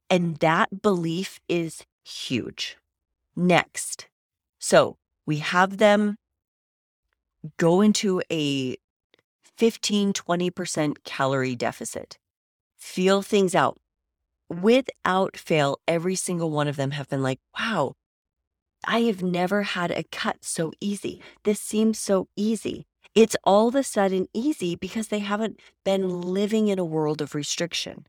And 0.08 0.36
that 0.36 0.82
belief 0.82 1.40
is 1.48 1.84
huge. 2.04 2.76
Next. 3.34 4.06
So 4.60 4.96
we 5.26 5.38
have 5.38 5.78
them 5.78 6.16
go 7.58 7.80
into 7.80 8.22
a 8.30 8.76
15, 9.56 10.12
20% 10.12 10.96
calorie 11.04 11.56
deficit, 11.56 12.18
feel 12.76 13.22
things 13.22 13.54
out. 13.54 13.78
Without 14.48 15.36
fail, 15.36 15.78
every 15.88 16.14
single 16.14 16.50
one 16.50 16.68
of 16.68 16.76
them 16.76 16.92
have 16.92 17.08
been 17.08 17.22
like, 17.22 17.40
wow, 17.58 17.94
I 18.84 19.00
have 19.02 19.22
never 19.22 19.62
had 19.62 19.90
a 19.90 20.04
cut 20.04 20.38
so 20.44 20.72
easy. 20.80 21.22
This 21.44 21.60
seems 21.60 21.98
so 21.98 22.28
easy. 22.36 22.86
It's 23.14 23.36
all 23.44 23.68
of 23.68 23.74
a 23.74 23.82
sudden 23.82 24.26
easy 24.34 24.74
because 24.74 25.08
they 25.08 25.20
haven't 25.20 25.60
been 25.84 26.20
living 26.22 26.68
in 26.68 26.78
a 26.78 26.84
world 26.84 27.20
of 27.20 27.34
restriction. 27.34 28.06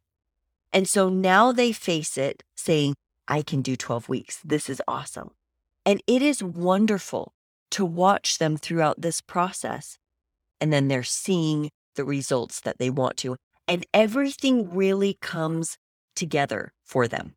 And 0.72 0.88
so 0.88 1.10
now 1.10 1.52
they 1.52 1.72
face 1.72 2.18
it 2.18 2.44
saying, 2.56 2.96
I 3.28 3.42
can 3.42 3.62
do 3.62 3.76
12 3.76 4.10
weeks. 4.10 4.40
This 4.44 4.70
is 4.70 4.82
awesome. 4.88 5.32
And 5.86 6.02
it 6.08 6.22
is 6.22 6.42
wonderful 6.42 7.34
to 7.74 7.84
watch 7.84 8.38
them 8.38 8.56
throughout 8.56 9.02
this 9.02 9.20
process. 9.20 9.98
And 10.62 10.72
then 10.72 10.88
they're 10.88 11.04
seeing 11.04 11.72
the 11.96 12.06
results 12.06 12.62
that 12.62 12.78
they 12.78 12.92
want 12.92 13.18
to. 13.18 13.36
And 13.68 13.86
everything 13.94 14.70
really 14.74 15.18
comes 15.22 15.78
together 16.16 16.74
for 16.86 17.08
them 17.08 17.34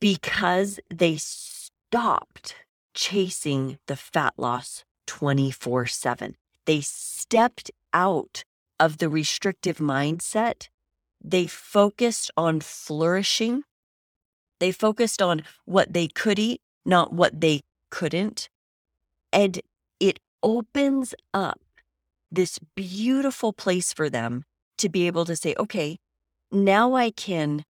because 0.00 0.80
they 0.92 1.16
stopped 1.16 2.56
chasing 2.92 3.78
the 3.86 3.96
fat 3.96 4.34
loss 4.36 4.84
24 5.06 5.86
7. 5.86 6.34
They 6.66 6.80
stepped 6.80 7.70
out 7.92 8.42
of 8.80 8.98
the 8.98 9.08
restrictive 9.08 9.78
mindset. 9.78 10.68
They 11.22 11.46
focused 11.46 12.32
on 12.36 12.60
flourishing. 12.60 13.62
They 14.58 14.72
focused 14.72 15.22
on 15.22 15.42
what 15.66 15.92
they 15.92 16.08
could 16.08 16.38
eat, 16.40 16.60
not 16.84 17.12
what 17.12 17.40
they 17.40 17.60
couldn't. 17.90 18.48
And 19.34 19.60
it 20.00 20.20
opens 20.42 21.14
up 21.34 21.60
this 22.30 22.58
beautiful 22.74 23.52
place 23.52 23.92
for 23.92 24.08
them 24.08 24.44
to 24.78 24.88
be 24.88 25.06
able 25.06 25.26
to 25.26 25.36
say, 25.36 25.54
okay, 25.58 25.98
now 26.50 26.94
I 26.94 27.10
can 27.10 27.64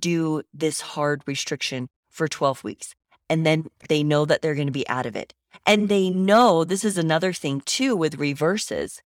do 0.00 0.42
this 0.52 0.80
hard 0.80 1.22
restriction 1.26 1.88
for 2.10 2.26
12 2.26 2.64
weeks 2.64 2.94
and 3.28 3.44
then 3.44 3.66
they 3.88 4.02
know 4.02 4.24
that 4.24 4.42
they're 4.42 4.54
going 4.54 4.66
to 4.66 4.72
be 4.72 4.88
out 4.88 5.06
of 5.06 5.16
it. 5.16 5.34
And 5.66 5.88
they 5.88 6.10
know 6.10 6.64
this 6.64 6.84
is 6.84 6.98
another 6.98 7.32
thing 7.32 7.62
too 7.64 7.96
with 7.96 8.16
reverses. 8.16 9.02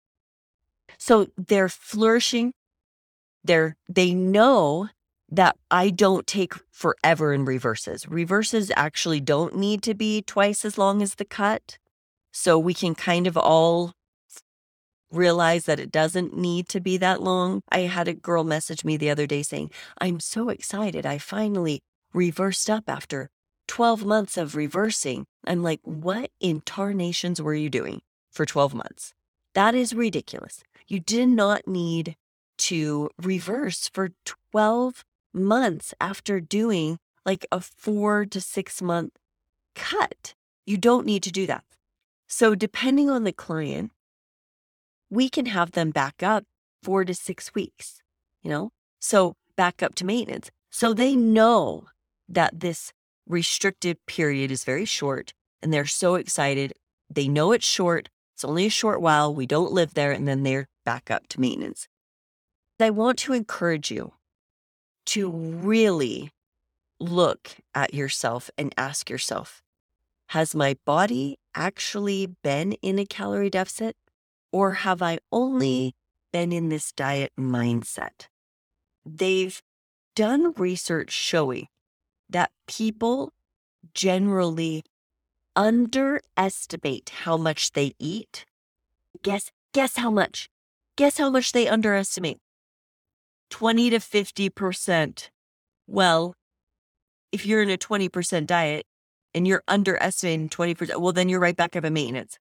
So 0.98 1.28
they're 1.36 1.68
flourishing. 1.68 2.52
They're, 3.44 3.76
they 3.88 4.14
know 4.14 4.88
that 5.30 5.56
I 5.70 5.90
don't 5.90 6.26
take 6.26 6.54
forever 6.70 7.32
in 7.32 7.44
reverses. 7.44 8.08
Reverses 8.08 8.72
actually 8.74 9.20
don't 9.20 9.56
need 9.56 9.82
to 9.82 9.94
be 9.94 10.22
twice 10.22 10.64
as 10.64 10.78
long 10.78 11.02
as 11.02 11.14
the 11.14 11.24
cut. 11.24 11.78
So 12.32 12.58
we 12.58 12.74
can 12.74 12.94
kind 12.94 13.26
of 13.26 13.36
all 13.36 13.92
realize 15.10 15.64
that 15.64 15.80
it 15.80 15.90
doesn't 15.90 16.36
need 16.36 16.68
to 16.68 16.80
be 16.80 16.96
that 16.98 17.22
long. 17.22 17.62
I 17.70 17.80
had 17.80 18.08
a 18.08 18.14
girl 18.14 18.44
message 18.44 18.84
me 18.84 18.96
the 18.96 19.10
other 19.10 19.26
day 19.26 19.42
saying, 19.42 19.70
I'm 20.00 20.20
so 20.20 20.48
excited. 20.48 21.06
I 21.06 21.18
finally 21.18 21.80
reversed 22.12 22.68
up 22.68 22.84
after 22.88 23.30
12 23.68 24.04
months 24.04 24.36
of 24.36 24.56
reversing. 24.56 25.26
I'm 25.46 25.62
like, 25.62 25.80
what 25.82 26.30
in 26.40 26.60
tarnations 26.60 27.40
were 27.40 27.54
you 27.54 27.70
doing 27.70 28.00
for 28.30 28.44
12 28.44 28.74
months? 28.74 29.14
That 29.54 29.74
is 29.74 29.94
ridiculous. 29.94 30.62
You 30.86 31.00
did 31.00 31.28
not 31.28 31.66
need 31.66 32.16
to 32.58 33.10
reverse 33.20 33.88
for 33.92 34.10
12 34.52 35.04
months 35.32 35.94
after 36.00 36.40
doing 36.40 36.98
like 37.24 37.46
a 37.52 37.60
four 37.60 38.24
to 38.26 38.40
six 38.40 38.80
month 38.80 39.12
cut. 39.74 40.34
You 40.66 40.76
don't 40.76 41.06
need 41.06 41.22
to 41.22 41.32
do 41.32 41.46
that. 41.46 41.64
So, 42.28 42.54
depending 42.54 43.08
on 43.08 43.24
the 43.24 43.32
client, 43.32 43.90
we 45.10 45.28
can 45.28 45.46
have 45.46 45.72
them 45.72 45.90
back 45.90 46.22
up 46.22 46.44
four 46.82 47.04
to 47.04 47.14
six 47.14 47.54
weeks, 47.54 48.02
you 48.42 48.50
know? 48.50 48.70
So, 49.00 49.34
back 49.56 49.82
up 49.82 49.94
to 49.96 50.04
maintenance. 50.04 50.50
So 50.70 50.94
they 50.94 51.16
know 51.16 51.86
that 52.28 52.60
this 52.60 52.92
restricted 53.26 53.98
period 54.06 54.50
is 54.50 54.64
very 54.64 54.84
short 54.84 55.32
and 55.62 55.72
they're 55.72 55.86
so 55.86 56.14
excited. 56.14 56.72
They 57.10 57.28
know 57.28 57.52
it's 57.52 57.66
short, 57.66 58.08
it's 58.34 58.44
only 58.44 58.66
a 58.66 58.70
short 58.70 59.00
while, 59.00 59.34
we 59.34 59.46
don't 59.46 59.72
live 59.72 59.94
there, 59.94 60.12
and 60.12 60.28
then 60.28 60.44
they're 60.44 60.68
back 60.84 61.10
up 61.10 61.26
to 61.28 61.40
maintenance. 61.40 61.88
I 62.78 62.90
want 62.90 63.18
to 63.20 63.32
encourage 63.32 63.90
you 63.90 64.12
to 65.06 65.28
really 65.30 66.30
look 67.00 67.56
at 67.74 67.92
yourself 67.92 68.50
and 68.56 68.72
ask 68.76 69.10
yourself 69.10 69.62
Has 70.32 70.54
my 70.54 70.76
body 70.84 71.38
actually 71.54 72.26
been 72.42 72.72
in 72.82 72.98
a 72.98 73.06
calorie 73.06 73.48
deficit, 73.48 73.96
or 74.52 74.72
have 74.84 75.00
I 75.00 75.20
only 75.32 75.94
been 76.32 76.52
in 76.52 76.68
this 76.68 76.92
diet 76.92 77.32
mindset? 77.38 78.26
They've 79.06 79.62
done 80.14 80.52
research 80.58 81.12
showing 81.12 81.68
that 82.28 82.50
people 82.66 83.32
generally 83.94 84.84
underestimate 85.56 87.10
how 87.24 87.38
much 87.38 87.72
they 87.72 87.92
eat. 87.98 88.44
Guess 89.22 89.50
guess 89.72 89.96
how 89.96 90.10
much? 90.10 90.50
Guess 90.96 91.16
how 91.16 91.30
much 91.30 91.52
they 91.52 91.66
underestimate? 91.66 92.38
20 93.50 93.90
to 93.90 93.98
50%. 93.98 95.30
Well, 95.86 96.34
if 97.32 97.46
you're 97.46 97.62
in 97.62 97.70
a 97.70 97.78
20% 97.78 98.46
diet 98.46 98.84
and 99.38 99.46
you're 99.46 99.62
underestimating 99.68 100.48
20%, 100.48 101.00
well, 101.00 101.12
then 101.12 101.28
you're 101.28 101.38
right 101.38 101.54
back 101.54 101.76
up 101.76 101.84
at 101.84 101.92
maintenance. 101.92 102.40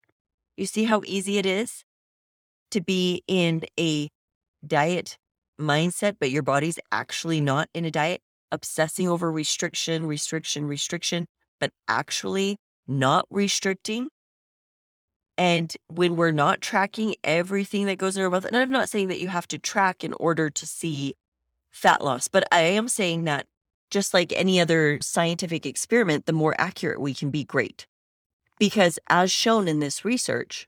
You 0.55 0.67
see 0.67 0.83
how 0.83 1.01
easy 1.07 1.39
it 1.39 1.45
is 1.47 1.83
to 2.69 2.81
be 2.81 3.23
in 3.27 3.63
a 3.79 4.09
diet 4.65 5.17
mindset, 5.59 6.17
but 6.19 6.29
your 6.29 6.43
body's 6.43 6.77
actually 6.91 7.41
not 7.41 7.67
in 7.73 7.83
a 7.83 7.89
diet, 7.89 8.21
obsessing 8.51 9.07
over 9.07 9.31
restriction, 9.31 10.05
restriction, 10.05 10.67
restriction, 10.67 11.25
but 11.59 11.71
actually 11.87 12.57
not 12.87 13.25
restricting. 13.31 14.09
And 15.35 15.75
when 15.87 16.15
we're 16.15 16.29
not 16.29 16.61
tracking 16.61 17.15
everything 17.23 17.87
that 17.87 17.97
goes 17.97 18.15
in 18.15 18.21
our 18.21 18.29
mouth, 18.29 18.45
and 18.45 18.55
I'm 18.55 18.69
not 18.69 18.87
saying 18.87 19.07
that 19.07 19.19
you 19.19 19.29
have 19.29 19.47
to 19.47 19.57
track 19.57 20.03
in 20.03 20.13
order 20.19 20.51
to 20.51 20.67
see 20.67 21.15
fat 21.71 22.03
loss, 22.03 22.27
but 22.27 22.47
I 22.51 22.61
am 22.61 22.87
saying 22.87 23.23
that 23.23 23.47
just 23.93 24.13
like 24.13 24.33
any 24.33 24.59
other 24.59 24.99
scientific 25.01 25.65
experiment, 25.65 26.25
the 26.25 26.33
more 26.33 26.55
accurate 26.57 26.99
we 26.99 27.13
can 27.13 27.29
be, 27.29 27.43
great. 27.43 27.87
Because 28.59 28.99
as 29.07 29.31
shown 29.31 29.67
in 29.67 29.79
this 29.79 30.03
research, 30.03 30.67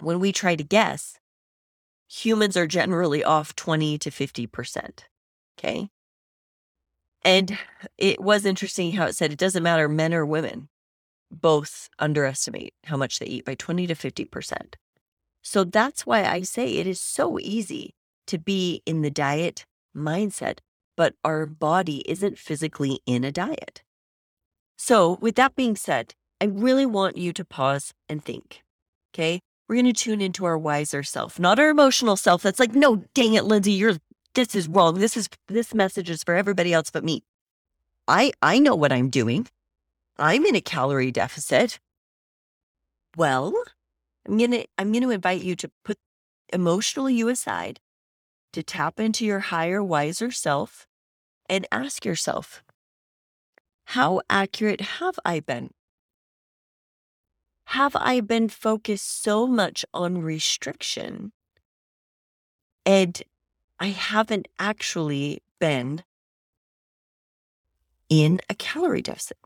when 0.00 0.20
we 0.20 0.32
try 0.32 0.56
to 0.56 0.64
guess, 0.64 1.18
humans 2.08 2.56
are 2.56 2.66
generally 2.66 3.24
off 3.24 3.56
20 3.56 3.96
to 3.98 4.10
50%. 4.10 5.00
Okay. 5.58 5.88
And 7.24 7.58
it 7.96 8.20
was 8.20 8.44
interesting 8.44 8.92
how 8.92 9.06
it 9.06 9.14
said 9.14 9.32
it 9.32 9.38
doesn't 9.38 9.62
matter 9.62 9.88
men 9.88 10.12
or 10.12 10.26
women, 10.26 10.68
both 11.30 11.88
underestimate 11.98 12.74
how 12.84 12.96
much 12.96 13.18
they 13.18 13.26
eat 13.26 13.44
by 13.44 13.54
20 13.54 13.86
to 13.86 13.94
50%. 13.94 14.74
So 15.42 15.64
that's 15.64 16.04
why 16.04 16.24
I 16.24 16.42
say 16.42 16.74
it 16.74 16.86
is 16.86 17.00
so 17.00 17.38
easy 17.38 17.94
to 18.26 18.38
be 18.38 18.82
in 18.84 19.02
the 19.02 19.10
diet 19.10 19.64
mindset, 19.96 20.58
but 20.96 21.14
our 21.24 21.46
body 21.46 22.02
isn't 22.06 22.38
physically 22.38 23.00
in 23.06 23.24
a 23.24 23.32
diet. 23.32 23.82
So, 24.76 25.18
with 25.20 25.36
that 25.36 25.54
being 25.54 25.76
said, 25.76 26.14
I 26.40 26.46
really 26.46 26.86
want 26.86 27.16
you 27.16 27.32
to 27.32 27.44
pause 27.44 27.94
and 28.08 28.24
think. 28.24 28.62
Okay. 29.14 29.40
We're 29.68 29.76
going 29.76 29.86
to 29.86 29.92
tune 29.92 30.20
into 30.20 30.44
our 30.44 30.58
wiser 30.58 31.02
self, 31.02 31.40
not 31.40 31.58
our 31.58 31.70
emotional 31.70 32.16
self 32.16 32.42
that's 32.42 32.60
like, 32.60 32.74
no, 32.74 33.04
dang 33.14 33.34
it, 33.34 33.44
Lindsay, 33.44 33.72
you're, 33.72 33.96
this 34.34 34.54
is 34.54 34.68
wrong. 34.68 35.00
This 35.00 35.16
is, 35.16 35.28
this 35.48 35.74
message 35.74 36.08
is 36.08 36.22
for 36.22 36.36
everybody 36.36 36.72
else 36.72 36.90
but 36.90 37.02
me. 37.02 37.24
I, 38.06 38.32
I 38.40 38.60
know 38.60 38.76
what 38.76 38.92
I'm 38.92 39.10
doing. 39.10 39.48
I'm 40.18 40.44
in 40.46 40.54
a 40.54 40.60
calorie 40.60 41.10
deficit. 41.10 41.80
Well, 43.16 43.52
I'm 44.26 44.38
going 44.38 44.52
to, 44.52 44.66
I'm 44.78 44.92
going 44.92 45.02
to 45.02 45.10
invite 45.10 45.42
you 45.42 45.56
to 45.56 45.70
put 45.84 45.98
emotional 46.52 47.10
you 47.10 47.28
aside 47.28 47.80
to 48.52 48.62
tap 48.62 49.00
into 49.00 49.26
your 49.26 49.40
higher, 49.40 49.82
wiser 49.82 50.30
self 50.30 50.85
and 51.48 51.66
ask 51.70 52.04
yourself, 52.04 52.62
how 53.90 54.20
accurate 54.28 54.80
have 54.80 55.18
I 55.24 55.40
been? 55.40 55.70
have 57.70 57.96
I 57.96 58.20
been 58.20 58.48
focused 58.48 59.22
so 59.22 59.46
much 59.46 59.84
on 59.92 60.22
restriction 60.22 61.32
and 62.84 63.20
I 63.80 63.88
haven't 63.88 64.46
actually 64.58 65.42
been 65.58 66.04
in 68.08 68.40
a 68.48 68.54
calorie 68.54 69.02
deficit? 69.02 69.38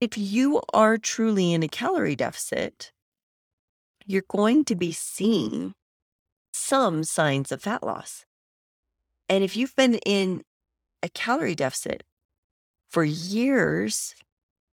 If 0.00 0.16
you 0.16 0.62
are 0.72 0.96
truly 0.96 1.52
in 1.52 1.62
a 1.62 1.68
calorie 1.68 2.16
deficit, 2.16 2.90
you're 4.06 4.22
going 4.26 4.64
to 4.64 4.74
be 4.74 4.90
seeing 4.90 5.74
some 6.52 7.04
signs 7.04 7.52
of 7.52 7.62
fat 7.62 7.82
loss. 7.82 8.24
And 9.28 9.42
if 9.42 9.56
you've 9.56 9.74
been 9.76 9.94
in 10.06 10.42
a 11.02 11.08
calorie 11.08 11.54
deficit 11.54 12.02
for 12.88 13.04
years 13.04 14.14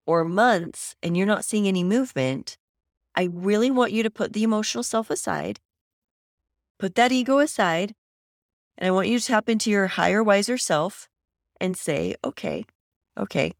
or 0.05 0.23
months 0.23 0.95
and 1.01 1.17
you're 1.17 1.25
not 1.25 1.45
seeing 1.45 1.67
any 1.67 1.83
movement, 1.83 2.57
I 3.15 3.29
really 3.31 3.71
want 3.71 3.91
you 3.91 4.03
to 4.03 4.09
put 4.09 4.33
the 4.33 4.43
emotional 4.43 4.83
self 4.83 5.09
aside, 5.09 5.59
put 6.79 6.95
that 6.95 7.11
ego 7.11 7.39
aside, 7.39 7.95
and 8.77 8.87
I 8.87 8.91
want 8.91 9.07
you 9.07 9.19
to 9.19 9.25
tap 9.25 9.49
into 9.49 9.69
your 9.69 9.87
higher, 9.87 10.23
wiser 10.23 10.57
self 10.57 11.07
and 11.59 11.77
say, 11.77 12.15
okay, 12.23 12.65
okay. 13.17 13.53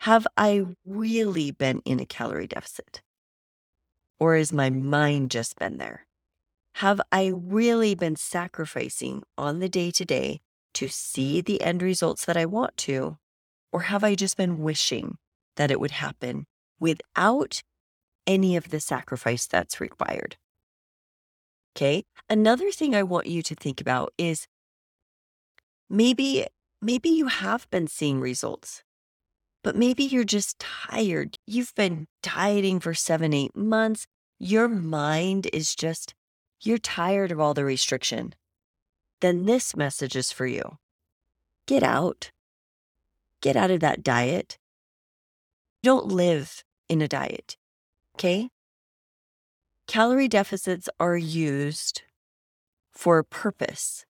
Have 0.00 0.26
I 0.36 0.64
really 0.86 1.50
been 1.50 1.82
in 1.84 2.00
a 2.00 2.06
calorie 2.06 2.46
deficit? 2.46 3.02
Or 4.18 4.34
has 4.36 4.52
my 4.52 4.70
mind 4.70 5.30
just 5.30 5.58
been 5.58 5.76
there? 5.76 6.06
Have 6.76 7.00
I 7.12 7.32
really 7.34 7.94
been 7.94 8.16
sacrificing 8.16 9.22
on 9.36 9.58
the 9.58 9.68
day 9.68 9.90
to 9.90 10.04
day 10.04 10.40
to 10.74 10.88
see 10.88 11.40
the 11.40 11.60
end 11.62 11.82
results 11.82 12.24
that 12.24 12.36
I 12.36 12.46
want 12.46 12.76
to? 12.78 13.18
Or 13.72 13.82
have 13.82 14.02
I 14.02 14.14
just 14.14 14.36
been 14.36 14.58
wishing 14.58 15.18
that 15.56 15.70
it 15.70 15.80
would 15.80 15.90
happen 15.92 16.46
without 16.78 17.62
any 18.26 18.56
of 18.56 18.70
the 18.70 18.80
sacrifice 18.80 19.46
that's 19.46 19.80
required? 19.80 20.36
Okay. 21.76 22.04
Another 22.28 22.70
thing 22.70 22.94
I 22.94 23.02
want 23.02 23.26
you 23.26 23.42
to 23.42 23.54
think 23.54 23.80
about 23.80 24.12
is 24.18 24.46
maybe, 25.88 26.46
maybe 26.82 27.08
you 27.08 27.26
have 27.28 27.68
been 27.70 27.86
seeing 27.86 28.20
results, 28.20 28.82
but 29.62 29.76
maybe 29.76 30.04
you're 30.04 30.24
just 30.24 30.58
tired. 30.58 31.36
You've 31.46 31.74
been 31.74 32.06
dieting 32.22 32.80
for 32.80 32.94
seven, 32.94 33.32
eight 33.32 33.54
months. 33.54 34.06
Your 34.38 34.68
mind 34.68 35.48
is 35.52 35.74
just, 35.74 36.14
you're 36.62 36.78
tired 36.78 37.32
of 37.32 37.40
all 37.40 37.54
the 37.54 37.64
restriction. 37.64 38.34
Then 39.20 39.44
this 39.46 39.76
message 39.76 40.16
is 40.16 40.32
for 40.32 40.46
you. 40.46 40.78
Get 41.66 41.82
out, 41.82 42.30
Get 43.40 43.56
out 43.56 43.70
of 43.70 43.80
that 43.80 44.02
diet. 44.02 44.58
Don't 45.82 46.08
live 46.08 46.62
in 46.88 47.00
a 47.00 47.08
diet. 47.08 47.56
Okay. 48.16 48.50
Calorie 49.86 50.28
deficits 50.28 50.88
are 51.00 51.16
used 51.16 52.02
for 52.92 53.18
a 53.18 53.24
purpose, 53.24 54.04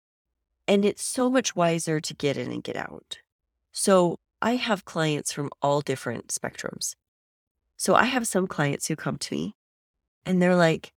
and 0.67 0.83
it's 0.83 1.03
so 1.03 1.29
much 1.29 1.55
wiser 1.55 1.99
to 2.01 2.13
get 2.15 2.37
in 2.37 2.51
and 2.51 2.63
get 2.63 2.75
out. 2.75 3.19
So 3.71 4.17
I 4.41 4.55
have 4.55 4.83
clients 4.83 5.31
from 5.31 5.49
all 5.61 5.81
different 5.81 6.29
spectrums. 6.29 6.95
So 7.77 7.93
I 7.93 8.05
have 8.05 8.27
some 8.27 8.47
clients 8.47 8.87
who 8.87 8.95
come 8.95 9.17
to 9.19 9.35
me 9.35 9.55
and 10.25 10.41
they're 10.41 10.55
like, 10.55 10.91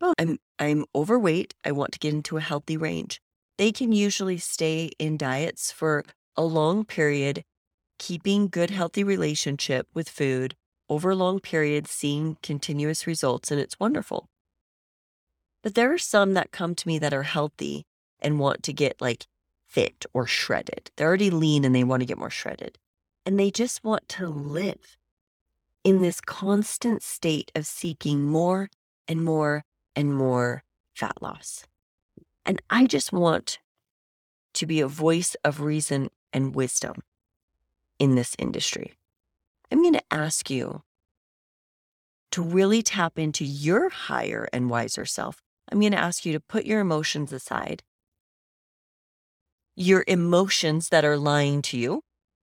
"Oh, 0.00 0.14
I'm 0.18 0.38
I'm 0.58 0.84
overweight. 0.94 1.54
I 1.64 1.72
want 1.72 1.92
to 1.92 1.98
get 1.98 2.14
into 2.14 2.36
a 2.36 2.40
healthy 2.40 2.76
range." 2.76 3.20
They 3.58 3.72
can 3.72 3.92
usually 3.92 4.38
stay 4.38 4.90
in 4.98 5.18
diets 5.18 5.70
for 5.70 6.04
a 6.36 6.42
long 6.44 6.84
period, 6.84 7.44
keeping 7.98 8.48
good, 8.48 8.70
healthy 8.70 9.04
relationship 9.04 9.86
with 9.92 10.08
food 10.08 10.56
over 10.88 11.14
long 11.14 11.40
periods, 11.40 11.90
seeing 11.90 12.38
continuous 12.42 13.06
results, 13.06 13.50
and 13.50 13.60
it's 13.60 13.78
wonderful. 13.78 14.28
But 15.62 15.74
there 15.74 15.92
are 15.92 15.98
some 15.98 16.34
that 16.34 16.52
come 16.52 16.74
to 16.74 16.88
me 16.88 16.98
that 16.98 17.12
are 17.12 17.22
healthy 17.22 17.84
and 18.18 18.38
want 18.38 18.62
to 18.64 18.72
get 18.72 19.00
like 19.00 19.26
fit 19.66 20.06
or 20.12 20.26
shredded. 20.26 20.90
They're 20.96 21.08
already 21.08 21.30
lean 21.30 21.64
and 21.64 21.74
they 21.74 21.84
want 21.84 22.00
to 22.00 22.06
get 22.06 22.18
more 22.18 22.30
shredded. 22.30 22.78
And 23.24 23.38
they 23.38 23.50
just 23.50 23.84
want 23.84 24.08
to 24.10 24.28
live 24.28 24.96
in 25.84 26.00
this 26.00 26.20
constant 26.20 27.02
state 27.02 27.52
of 27.54 27.66
seeking 27.66 28.24
more 28.24 28.68
and 29.06 29.24
more 29.24 29.64
and 30.00 30.14
more 30.14 30.64
fat 30.94 31.20
loss. 31.20 31.66
And 32.46 32.60
I 32.70 32.86
just 32.86 33.12
want 33.12 33.58
to 34.54 34.66
be 34.66 34.80
a 34.80 34.88
voice 34.88 35.36
of 35.44 35.60
reason 35.60 36.10
and 36.32 36.54
wisdom 36.54 37.02
in 37.98 38.14
this 38.14 38.34
industry. 38.38 38.94
I'm 39.70 39.82
going 39.82 39.94
to 39.94 40.02
ask 40.10 40.50
you 40.50 40.82
to 42.32 42.42
really 42.42 42.82
tap 42.82 43.18
into 43.18 43.44
your 43.44 43.90
higher 43.90 44.48
and 44.52 44.70
wiser 44.70 45.04
self. 45.04 45.42
I'm 45.70 45.80
going 45.80 45.92
to 45.92 45.98
ask 45.98 46.24
you 46.24 46.32
to 46.32 46.40
put 46.40 46.64
your 46.64 46.80
emotions 46.80 47.32
aside. 47.32 47.82
Your 49.76 50.04
emotions 50.08 50.88
that 50.88 51.04
are 51.04 51.16
lying 51.16 51.62
to 51.62 51.78
you, 51.78 52.02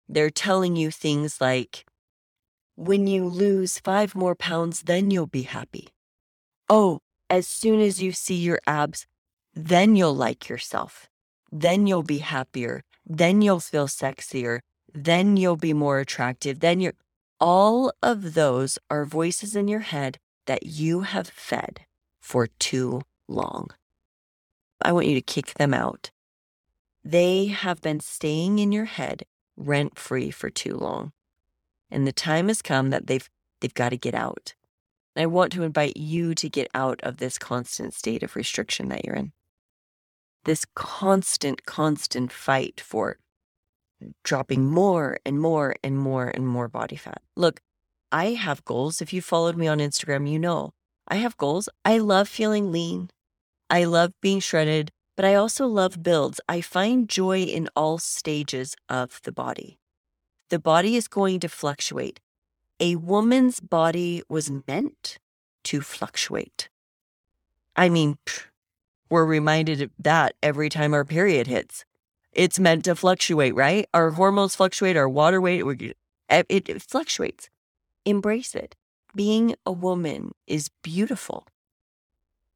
they're 0.08 0.30
telling 0.30 0.76
you 0.76 0.92
things 0.92 1.40
like, 1.42 1.86
when 2.76 3.08
you 3.08 3.26
lose 3.26 3.80
five 3.80 4.14
more 4.14 4.36
pounds, 4.36 4.84
then 4.84 5.10
you'll 5.10 5.28
be 5.28 5.44
happy. 5.44 5.88
Oh, 6.70 7.00
as 7.30 7.48
soon 7.48 7.80
as 7.80 8.02
you 8.02 8.12
see 8.12 8.36
your 8.36 8.60
abs, 8.68 9.08
then 9.54 9.96
you'll 9.96 10.16
like 10.16 10.50
yourself. 10.50 11.10
Then 11.52 11.88
you'll 11.88 12.04
be 12.04 12.20
happier. 12.20 12.84
Then 13.06 13.42
you'll 13.42 13.60
feel 13.60 13.88
sexier. 13.88 14.60
Then 14.94 15.38
you'll 15.38 15.58
be 15.58 15.74
more 15.74 16.00
attractive. 16.00 16.60
Then 16.60 16.80
you're, 16.80 16.94
all 17.40 17.92
of 18.02 18.34
those 18.34 18.78
are 18.90 19.06
voices 19.06 19.56
in 19.56 19.68
your 19.68 19.82
head 19.82 20.18
that 20.46 20.66
you 20.66 21.02
have 21.02 21.28
fed 21.28 21.82
for 22.22 22.48
too 22.60 23.02
long. 23.28 23.70
I 24.82 24.92
want 24.92 25.08
you 25.08 25.16
to 25.16 25.22
kick 25.22 25.54
them 25.56 25.74
out. 25.74 26.12
They 27.04 27.48
have 27.48 27.82
been 27.82 28.00
staying 28.00 28.60
in 28.60 28.72
your 28.72 28.86
head 28.86 29.24
rent 29.58 29.98
free 29.98 30.32
for 30.32 30.50
too 30.50 30.76
long. 30.76 31.12
And 31.90 32.06
the 32.06 32.12
time 32.12 32.48
has 32.48 32.62
come 32.62 32.90
that 32.90 33.08
they've 33.08 33.30
they've 33.62 33.74
got 33.74 33.90
to 33.90 33.98
get 33.98 34.16
out. 34.16 34.54
I 35.18 35.26
want 35.28 35.52
to 35.54 35.64
invite 35.64 35.98
you 35.98 36.36
to 36.36 36.50
get 36.50 36.70
out 36.74 37.00
of 37.04 37.18
this 37.18 37.38
constant 37.38 37.94
state 37.94 38.24
of 38.24 38.36
restriction 38.36 38.90
that 38.90 39.06
you're 39.06 39.16
in 39.16 39.32
this 40.46 40.66
constant, 40.76 41.66
constant 41.66 42.32
fight 42.32 42.80
for 42.80 43.18
dropping 44.24 44.66
more 44.66 45.18
and 45.26 45.40
more 45.40 45.76
and 45.84 45.98
more 45.98 46.28
and 46.28 46.48
more 46.48 46.68
body 46.68 46.96
fat. 46.96 47.22
Look, 47.36 47.60
I 48.12 48.32
have 48.32 48.64
goals. 48.64 49.02
If 49.02 49.12
you 49.12 49.22
followed 49.22 49.58
me 49.58 49.68
on 49.68 49.80
Instagram, 49.80 50.30
you 50.30 50.40
know 50.40 50.72
I 51.08 51.16
have 51.16 51.38
goals. 51.38 51.68
I 51.84 51.98
love 51.98 52.30
feeling 52.30 52.72
lean. 52.72 53.10
I 53.70 53.84
love 53.84 54.14
being 54.22 54.40
shredded, 54.40 54.92
but 55.18 55.26
I 55.26 55.36
also 55.36 55.68
love 55.68 56.04
builds. 56.04 56.40
I 56.48 56.62
find 56.62 57.10
joy 57.10 57.42
in 57.42 57.68
all 57.76 57.98
stages 57.98 58.76
of 58.88 59.20
the 59.24 59.32
body. 59.32 59.80
The 60.50 60.60
body 60.60 60.96
is 60.96 61.08
going 61.08 61.40
to 61.40 61.50
fluctuate. 61.50 62.20
A 62.80 62.98
woman's 62.98 63.62
body 63.62 64.22
was 64.28 64.52
meant 64.68 65.18
to 65.64 65.80
fluctuate. 65.80 66.68
I 67.76 67.88
mean, 67.88 68.18
we're 69.10 69.26
reminded 69.26 69.82
of 69.82 69.92
that 70.00 70.36
every 70.44 70.70
time 70.70 70.94
our 70.94 71.06
period 71.06 71.48
hits. 71.48 71.86
It's 72.34 72.60
meant 72.60 72.84
to 72.86 72.96
fluctuate, 72.96 73.56
right? 73.56 73.88
Our 73.94 74.12
hormones 74.12 74.56
fluctuate, 74.56 74.98
our 74.98 75.08
water 75.08 75.40
weight, 75.40 75.64
it, 76.30 76.46
it 76.50 76.82
fluctuates. 76.82 77.50
Embrace 78.04 78.56
it. 78.56 78.76
Being 79.16 79.56
a 79.66 79.72
woman 79.72 80.34
is 80.46 80.70
beautiful. 80.84 81.48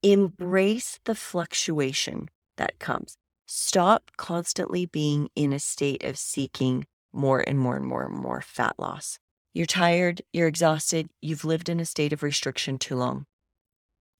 Embrace 0.03 0.99
the 1.05 1.15
fluctuation 1.15 2.27
that 2.57 2.77
comes. 2.79 3.17
Stop 3.45 4.11
constantly 4.17 4.85
being 4.85 5.29
in 5.35 5.53
a 5.53 5.59
state 5.59 6.03
of 6.03 6.17
seeking 6.17 6.85
more 7.13 7.39
and 7.47 7.57
more 7.57 7.77
and 7.77 7.85
more 7.85 8.03
and 8.03 8.15
more 8.15 8.41
fat 8.41 8.75
loss. 8.77 9.17
You're 9.53 9.65
tired, 9.65 10.21
you're 10.31 10.47
exhausted, 10.47 11.09
you've 11.21 11.45
lived 11.45 11.69
in 11.69 11.79
a 11.79 11.85
state 11.85 12.13
of 12.13 12.23
restriction 12.23 12.77
too 12.77 12.95
long. 12.95 13.25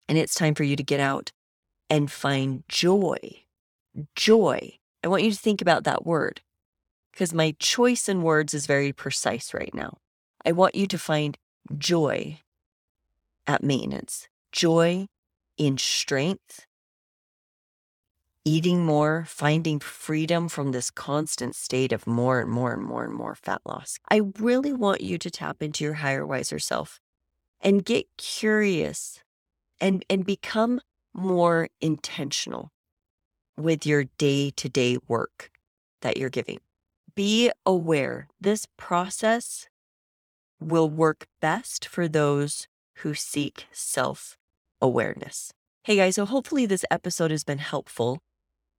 And 0.08 0.18
it's 0.18 0.34
time 0.34 0.56
for 0.56 0.64
you 0.64 0.76
to 0.76 0.84
get 0.84 1.00
out 1.00 1.32
and 1.90 2.12
find 2.12 2.64
joy. 2.68 3.18
Joy. 4.16 4.80
I 5.04 5.08
want 5.08 5.24
you 5.24 5.32
to 5.32 5.38
think 5.38 5.62
about 5.62 5.84
that 5.84 6.06
word 6.06 6.42
because 7.12 7.34
my 7.34 7.56
choice 7.60 8.10
in 8.10 8.24
words 8.24 8.54
is 8.54 8.66
very 8.66 8.92
precise 8.92 9.54
right 9.54 9.74
now. 9.74 9.98
I 10.46 10.52
want 10.52 10.76
you 10.76 10.88
to 10.88 10.98
find 10.98 11.38
joy 11.78 12.40
at 13.46 13.64
maintenance, 13.64 14.28
joy 14.52 15.08
in 15.58 15.78
strength, 15.78 16.66
eating 18.50 18.84
more, 18.84 19.26
finding 19.28 19.80
freedom 19.80 20.50
from 20.50 20.72
this 20.72 20.90
constant 20.90 21.56
state 21.56 21.92
of 21.92 22.08
more 22.08 22.40
and 22.42 22.50
more 22.50 22.74
and 22.74 22.82
more 22.82 23.04
and 23.04 23.14
more 23.14 23.36
fat 23.36 23.62
loss. 23.64 24.00
I 24.10 24.22
really 24.40 24.74
want 24.74 25.02
you 25.02 25.20
to 25.20 25.30
tap 25.30 25.62
into 25.62 25.84
your 25.84 25.94
higher, 25.96 26.26
wiser 26.26 26.58
self 26.58 27.00
and 27.62 27.86
get 27.86 28.08
curious 28.18 29.20
and, 29.80 30.04
and 30.10 30.26
become 30.26 30.82
more 31.14 31.70
intentional 31.80 32.72
with 33.56 33.86
your 33.86 34.06
day 34.18 34.50
to 34.56 34.68
day 34.68 34.98
work 35.08 35.52
that 36.02 36.18
you're 36.18 36.32
giving. 36.32 36.60
Be 37.14 37.52
aware 37.68 38.30
this 38.42 38.66
process 38.78 39.68
will 40.60 40.90
work 40.90 41.28
best 41.40 41.88
for 41.88 42.08
those 42.08 42.68
who 43.02 43.14
seek 43.14 43.68
self 43.72 44.38
awareness. 44.82 45.52
Hey 45.84 45.98
guys, 45.98 46.16
so 46.16 46.26
hopefully 46.26 46.66
this 46.66 46.86
episode 46.90 47.30
has 47.30 47.44
been 47.44 47.60
helpful 47.60 48.20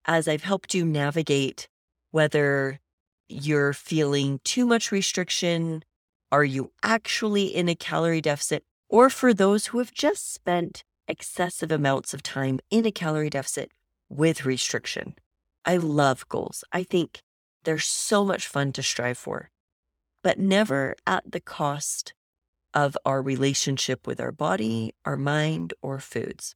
as 0.05 0.27
I've 0.27 0.43
helped 0.43 0.73
you 0.73 0.85
navigate 0.85 1.67
whether 2.11 2.79
you're 3.29 3.73
feeling 3.73 4.39
too 4.43 4.65
much 4.65 4.91
restriction, 4.91 5.83
are 6.31 6.43
you 6.43 6.71
actually 6.83 7.45
in 7.45 7.69
a 7.69 7.75
calorie 7.75 8.21
deficit, 8.21 8.63
or 8.89 9.09
for 9.09 9.33
those 9.33 9.67
who 9.67 9.77
have 9.79 9.93
just 9.93 10.33
spent 10.33 10.83
excessive 11.07 11.71
amounts 11.71 12.13
of 12.13 12.23
time 12.23 12.59
in 12.69 12.85
a 12.85 12.91
calorie 12.91 13.29
deficit 13.29 13.71
with 14.09 14.45
restriction. 14.45 15.15
I 15.65 15.77
love 15.77 16.27
goals. 16.29 16.63
I 16.71 16.83
think 16.83 17.21
they're 17.63 17.79
so 17.79 18.25
much 18.25 18.47
fun 18.47 18.71
to 18.73 18.83
strive 18.83 19.17
for, 19.17 19.51
but 20.23 20.39
never 20.39 20.95
at 21.05 21.31
the 21.31 21.39
cost 21.39 22.13
of 22.73 22.97
our 23.05 23.21
relationship 23.21 24.07
with 24.07 24.19
our 24.19 24.31
body, 24.31 24.93
our 25.05 25.17
mind, 25.17 25.73
or 25.81 25.99
foods. 25.99 26.55